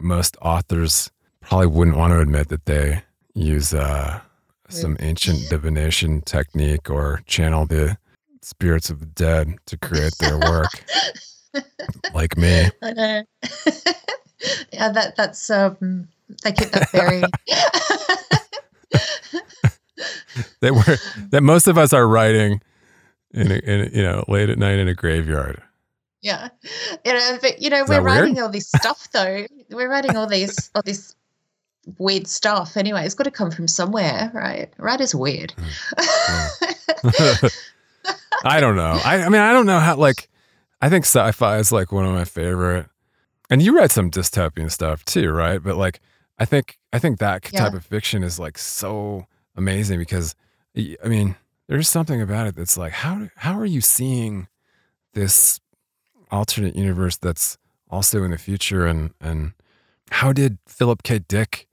most 0.00 0.36
authors 0.42 1.10
probably 1.40 1.68
wouldn't 1.68 1.96
want 1.96 2.12
to 2.12 2.20
admit 2.20 2.48
that 2.48 2.66
they 2.66 3.02
use 3.34 3.72
uh, 3.72 4.20
some 4.72 4.96
ancient 5.00 5.48
divination 5.48 6.20
technique 6.22 6.90
or 6.90 7.22
channel 7.26 7.66
the 7.66 7.96
spirits 8.42 8.90
of 8.90 9.00
the 9.00 9.06
dead 9.06 9.54
to 9.66 9.76
create 9.76 10.16
their 10.18 10.38
work, 10.38 10.84
like 12.14 12.36
me. 12.36 12.70
I 12.82 12.92
know. 12.92 13.22
yeah, 14.72 14.90
that 14.90 15.14
that's 15.16 15.50
um. 15.50 16.08
They 16.44 16.52
keep 16.52 16.70
that 16.70 16.90
very. 16.92 17.20
that 20.60 20.72
we're 20.72 20.96
that 21.28 21.42
most 21.42 21.66
of 21.66 21.76
us 21.76 21.92
are 21.92 22.08
writing 22.08 22.62
in, 23.34 23.50
a, 23.50 23.56
in 23.56 23.80
a, 23.82 23.90
you 23.90 24.02
know 24.02 24.24
late 24.28 24.48
at 24.48 24.58
night 24.58 24.78
in 24.78 24.88
a 24.88 24.94
graveyard. 24.94 25.60
Yeah, 26.22 26.48
you 27.04 27.12
know, 27.12 27.38
but 27.42 27.60
you 27.60 27.68
know, 27.68 27.82
Is 27.82 27.88
we're 27.90 28.00
writing 28.00 28.40
all 28.40 28.48
this 28.48 28.68
stuff 28.68 29.10
though. 29.12 29.46
We're 29.70 29.90
writing 29.90 30.16
all 30.16 30.26
these 30.26 30.70
all 30.74 30.80
this 30.82 31.14
weird 31.98 32.26
stuff. 32.26 32.76
Anyway, 32.76 33.04
it's 33.04 33.14
got 33.14 33.24
to 33.24 33.30
come 33.30 33.50
from 33.50 33.66
somewhere, 33.68 34.30
right? 34.34 34.72
Writer's 34.78 35.14
weird. 35.14 35.52
Hmm. 35.58 37.46
I 38.44 38.60
don't 38.60 38.76
know. 38.76 39.00
I, 39.04 39.22
I 39.22 39.28
mean, 39.28 39.40
I 39.40 39.52
don't 39.52 39.66
know 39.66 39.78
how. 39.78 39.96
Like, 39.96 40.28
I 40.80 40.88
think 40.88 41.04
sci-fi 41.04 41.58
is 41.58 41.70
like 41.72 41.92
one 41.92 42.04
of 42.04 42.12
my 42.12 42.24
favorite. 42.24 42.86
And 43.50 43.62
you 43.62 43.76
read 43.76 43.90
some 43.90 44.10
dystopian 44.10 44.70
stuff 44.70 45.04
too, 45.04 45.30
right? 45.30 45.62
But 45.62 45.76
like, 45.76 46.00
I 46.38 46.44
think 46.44 46.78
I 46.92 46.98
think 46.98 47.18
that 47.18 47.48
Yeah. 47.52 47.60
type 47.64 47.74
of 47.74 47.84
fiction 47.84 48.22
is 48.24 48.38
like 48.38 48.58
so 48.58 49.26
amazing 49.56 49.98
because, 49.98 50.34
I 50.76 50.96
mean, 51.06 51.36
there's 51.68 51.88
something 51.88 52.20
about 52.20 52.46
it 52.46 52.56
that's 52.56 52.76
like, 52.76 52.92
how 52.92 53.28
how 53.36 53.58
are 53.58 53.66
you 53.66 53.80
seeing 53.80 54.48
this 55.14 55.60
alternate 56.30 56.74
universe 56.74 57.16
that's 57.18 57.58
also 57.90 58.24
in 58.24 58.30
the 58.30 58.38
future, 58.38 58.86
and 58.86 59.10
and 59.20 59.52
how 60.10 60.32
did 60.32 60.58
Philip 60.66 61.02
K. 61.02 61.18
Dick 61.20 61.68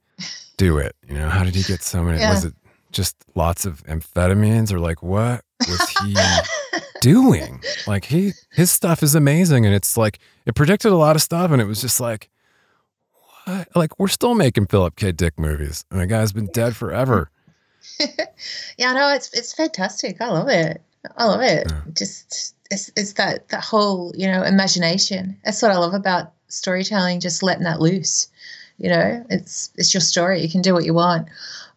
do 0.60 0.78
it? 0.78 0.94
You 1.08 1.14
know, 1.14 1.28
how 1.28 1.44
did 1.44 1.54
he 1.54 1.62
get 1.62 1.82
so 1.82 2.04
many? 2.04 2.18
Yeah. 2.18 2.34
Was 2.34 2.44
it 2.44 2.54
just 2.92 3.16
lots 3.34 3.64
of 3.64 3.82
amphetamines, 3.84 4.72
or 4.72 4.78
like 4.78 5.02
what 5.02 5.42
was 5.68 5.88
he? 6.02 6.14
doing? 7.00 7.62
Like 7.86 8.04
he 8.04 8.32
his 8.52 8.70
stuff 8.70 9.02
is 9.02 9.14
amazing 9.14 9.66
and 9.66 9.74
it's 9.74 9.96
like 9.96 10.18
it 10.46 10.54
predicted 10.54 10.92
a 10.92 10.96
lot 10.96 11.16
of 11.16 11.22
stuff 11.22 11.50
and 11.50 11.60
it 11.60 11.64
was 11.64 11.80
just 11.80 12.00
like 12.00 12.30
what? 13.44 13.68
Like 13.74 13.98
we're 13.98 14.08
still 14.08 14.34
making 14.34 14.66
Philip 14.66 14.96
K. 14.96 15.12
Dick 15.12 15.38
movies 15.38 15.84
and 15.90 16.00
the 16.00 16.06
guy's 16.06 16.32
been 16.32 16.46
dead 16.46 16.76
forever. 16.76 17.30
yeah, 18.78 18.92
no, 18.92 19.08
it's 19.10 19.32
it's 19.32 19.52
fantastic. 19.52 20.20
I 20.20 20.28
love 20.28 20.48
it. 20.48 20.82
I 21.16 21.24
love 21.24 21.40
it. 21.40 21.66
Yeah. 21.68 21.80
Just 21.94 22.54
it's 22.70 22.90
it's 22.96 23.14
that 23.14 23.48
that 23.48 23.64
whole 23.64 24.12
you 24.14 24.30
know 24.30 24.42
imagination. 24.42 25.36
That's 25.44 25.62
what 25.62 25.70
I 25.70 25.78
love 25.78 25.94
about 25.94 26.32
storytelling. 26.48 27.20
Just 27.20 27.42
letting 27.42 27.64
that 27.64 27.80
loose. 27.80 28.28
You 28.80 28.88
know, 28.90 29.24
it's 29.30 29.70
it's 29.76 29.94
your 29.94 30.00
story. 30.00 30.40
You 30.40 30.48
can 30.50 30.62
do 30.62 30.74
what 30.74 30.84
you 30.84 30.94
want. 30.94 31.28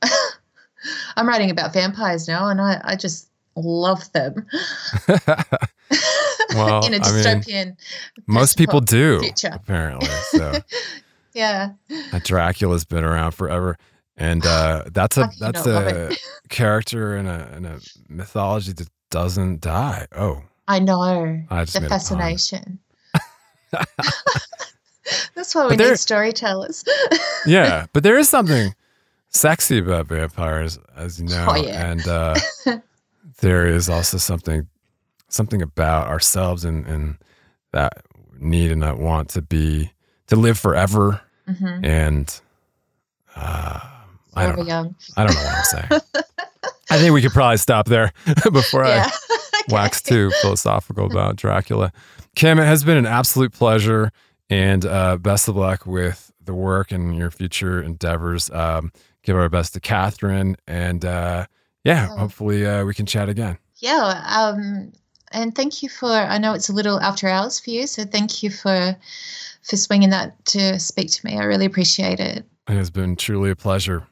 I'm 1.16 1.28
writing 1.28 1.52
about 1.52 1.74
vampires 1.74 2.28
now, 2.28 2.48
and 2.50 2.60
I 2.60 2.82
I 2.84 2.96
just 2.96 3.30
love 3.56 4.12
them. 4.14 4.48
Well, 6.56 6.86
in 6.86 6.94
a 6.94 7.00
I 7.04 7.42
mean. 7.48 7.78
Most 8.28 8.58
people 8.58 8.80
do 8.82 9.20
future. 9.20 9.52
apparently. 9.54 10.10
So 10.30 10.54
Yeah. 11.34 11.72
Dracula's 12.24 12.86
been 12.86 13.04
around 13.04 13.32
forever. 13.32 13.78
And 14.18 14.46
uh, 14.46 14.84
that's 14.92 15.18
a 15.18 15.24
How 15.24 15.28
can 15.30 15.38
you 15.38 15.52
that's 15.52 15.68
a 15.68 16.16
character 16.50 17.18
in 17.18 17.26
a 17.28 17.50
in 17.56 17.66
a 17.66 17.80
mythology 18.08 18.74
that 18.74 18.90
doesn't 19.10 19.62
die. 19.62 20.08
Oh, 20.16 20.44
I 20.68 20.80
know. 20.80 21.02
I 21.50 21.66
the 21.66 21.80
made 21.82 21.88
a 21.88 21.90
pun. 21.90 21.90
fascination. 21.90 22.80
That's 25.36 25.54
why 25.56 25.68
we 25.68 25.76
there- 25.76 25.90
need 25.90 25.98
storytellers. 26.00 26.84
yeah, 27.46 27.86
but 27.94 28.04
there 28.04 28.18
is 28.18 28.30
something 28.30 28.74
sexy 29.30 29.80
about 29.80 30.08
vampires, 30.08 30.80
as 30.96 31.20
you 31.20 31.28
know, 31.28 31.46
Oh, 31.50 31.56
yeah. 31.56 31.90
and 31.92 32.08
uh, 32.08 32.36
there 33.42 33.68
is 33.68 33.90
also 33.90 34.18
something 34.18 34.68
something 35.30 35.62
about 35.62 36.08
ourselves 36.08 36.64
and, 36.64 36.86
and 36.86 37.18
that 37.72 38.04
need 38.40 38.72
and 38.72 38.84
that 38.84 39.00
want 39.00 39.30
to 39.30 39.42
be 39.42 39.92
to 40.28 40.36
live 40.36 40.60
forever. 40.60 41.20
hmm 41.48 41.84
And 41.84 42.40
uh, 43.36 43.80
I 44.36 44.46
don't 44.46 44.58
know. 44.60 44.64
young. 44.64 44.96
I 45.18 45.26
don't 45.26 45.36
know 45.36 45.42
what 45.44 45.56
I'm 45.58 45.64
saying. 45.64 46.02
I 46.92 46.98
think 47.00 47.14
we 47.14 47.22
could 47.24 47.32
probably 47.32 47.58
stop 47.58 47.88
there 47.88 48.14
before 48.52 48.86
Yeah. 48.86 49.10
I 49.10 49.62
wax 49.70 50.02
too 50.02 50.32
philosophical 50.42 51.06
about 51.08 51.36
Dracula. 51.36 51.92
Kim, 52.36 52.60
it 52.60 52.66
has 52.66 52.84
been 52.84 52.98
an 52.98 53.06
absolute 53.08 53.54
pleasure, 53.54 54.12
and 54.50 54.86
uh, 54.86 55.18
best 55.18 55.48
of 55.48 55.56
luck 55.56 55.86
with 55.86 56.32
the 56.44 56.54
work 56.54 56.92
and 56.92 57.16
your 57.16 57.32
future 57.32 57.82
endeavors. 57.82 58.50
Um, 58.52 58.92
give 59.24 59.36
our 59.36 59.50
best 59.50 59.74
to 59.74 59.80
Catherine, 59.80 60.56
and 60.68 61.04
uh, 61.06 61.46
yeah, 61.84 62.10
Oh. 62.12 62.18
hopefully 62.18 62.66
uh, 62.66 62.84
we 62.86 62.94
can 62.94 63.06
chat 63.06 63.30
again. 63.30 63.58
yeah. 63.78 64.24
Um, 64.28 64.92
and 65.32 65.56
thank 65.56 65.82
you 65.82 65.90
for. 65.90 66.08
I 66.12 66.38
know 66.38 66.54
it's 66.54 66.70
a 66.70 66.74
little 66.74 67.00
after 67.02 67.28
hours 67.28 67.60
for 67.60 67.70
you, 67.72 67.88
so 67.88 68.04
thank 68.06 68.44
you 68.44 68.50
for 68.52 68.96
for 69.64 69.78
swinging 69.78 70.10
that 70.12 70.44
to 70.48 70.78
speak 70.80 71.10
to 71.12 71.26
me. 71.26 71.38
I 71.40 71.44
really 71.46 71.66
appreciate 71.66 72.20
it. 72.20 72.46
It 72.70 72.74
has 72.74 72.90
been 72.92 73.16
truly 73.16 73.50
a 73.50 73.56
pleasure. 73.56 74.06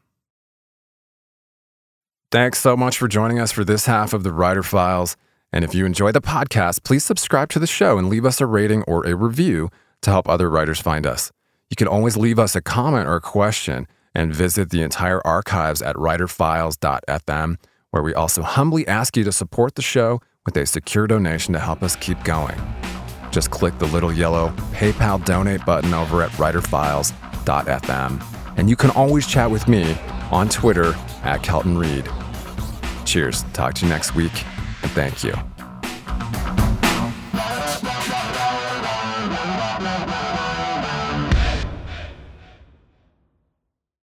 Thanks 2.31 2.59
so 2.59 2.77
much 2.77 2.97
for 2.97 3.07
joining 3.07 3.39
us 3.39 3.51
for 3.51 3.63
this 3.65 3.85
half 3.85 4.13
of 4.13 4.23
the 4.23 4.31
Writer 4.31 4.63
Files. 4.63 5.17
And 5.51 5.65
if 5.65 5.75
you 5.75 5.85
enjoy 5.85 6.13
the 6.13 6.21
podcast, 6.21 6.83
please 6.83 7.03
subscribe 7.03 7.49
to 7.49 7.59
the 7.59 7.67
show 7.67 7.97
and 7.97 8.07
leave 8.07 8.25
us 8.25 8.39
a 8.39 8.45
rating 8.45 8.83
or 8.83 9.05
a 9.05 9.15
review 9.15 9.69
to 10.01 10.11
help 10.11 10.27
other 10.27 10.49
writers 10.49 10.79
find 10.79 11.05
us. 11.05 11.31
You 11.69 11.75
can 11.75 11.87
always 11.87 12.17
leave 12.17 12.39
us 12.39 12.55
a 12.55 12.61
comment 12.61 13.07
or 13.07 13.15
a 13.15 13.21
question 13.21 13.87
and 14.13 14.35
visit 14.35 14.69
the 14.69 14.81
entire 14.81 15.25
archives 15.25 15.81
at 15.81 15.95
writerfiles.fm, 15.95 17.55
where 17.91 18.03
we 18.03 18.13
also 18.13 18.41
humbly 18.41 18.87
ask 18.87 19.15
you 19.15 19.23
to 19.23 19.31
support 19.31 19.75
the 19.75 19.81
show 19.81 20.19
with 20.45 20.57
a 20.57 20.65
secure 20.65 21.07
donation 21.07 21.53
to 21.53 21.59
help 21.59 21.81
us 21.83 21.95
keep 21.95 22.21
going. 22.23 22.59
Just 23.31 23.51
click 23.51 23.77
the 23.79 23.87
little 23.87 24.11
yellow 24.11 24.49
PayPal 24.73 25.23
donate 25.23 25.65
button 25.65 25.93
over 25.93 26.21
at 26.21 26.31
writerfiles.fm. 26.31 28.23
And 28.57 28.69
you 28.69 28.75
can 28.75 28.89
always 28.91 29.25
chat 29.25 29.49
with 29.49 29.67
me 29.69 29.95
on 30.29 30.49
Twitter 30.49 30.93
at 31.23 31.41
Kelton 31.41 31.77
Reid. 31.77 32.09
Cheers. 33.05 33.43
Talk 33.53 33.75
to 33.75 33.85
you 33.85 33.89
next 33.89 34.13
week, 34.15 34.33
and 34.81 34.91
thank 34.91 35.23
you. 35.23 35.33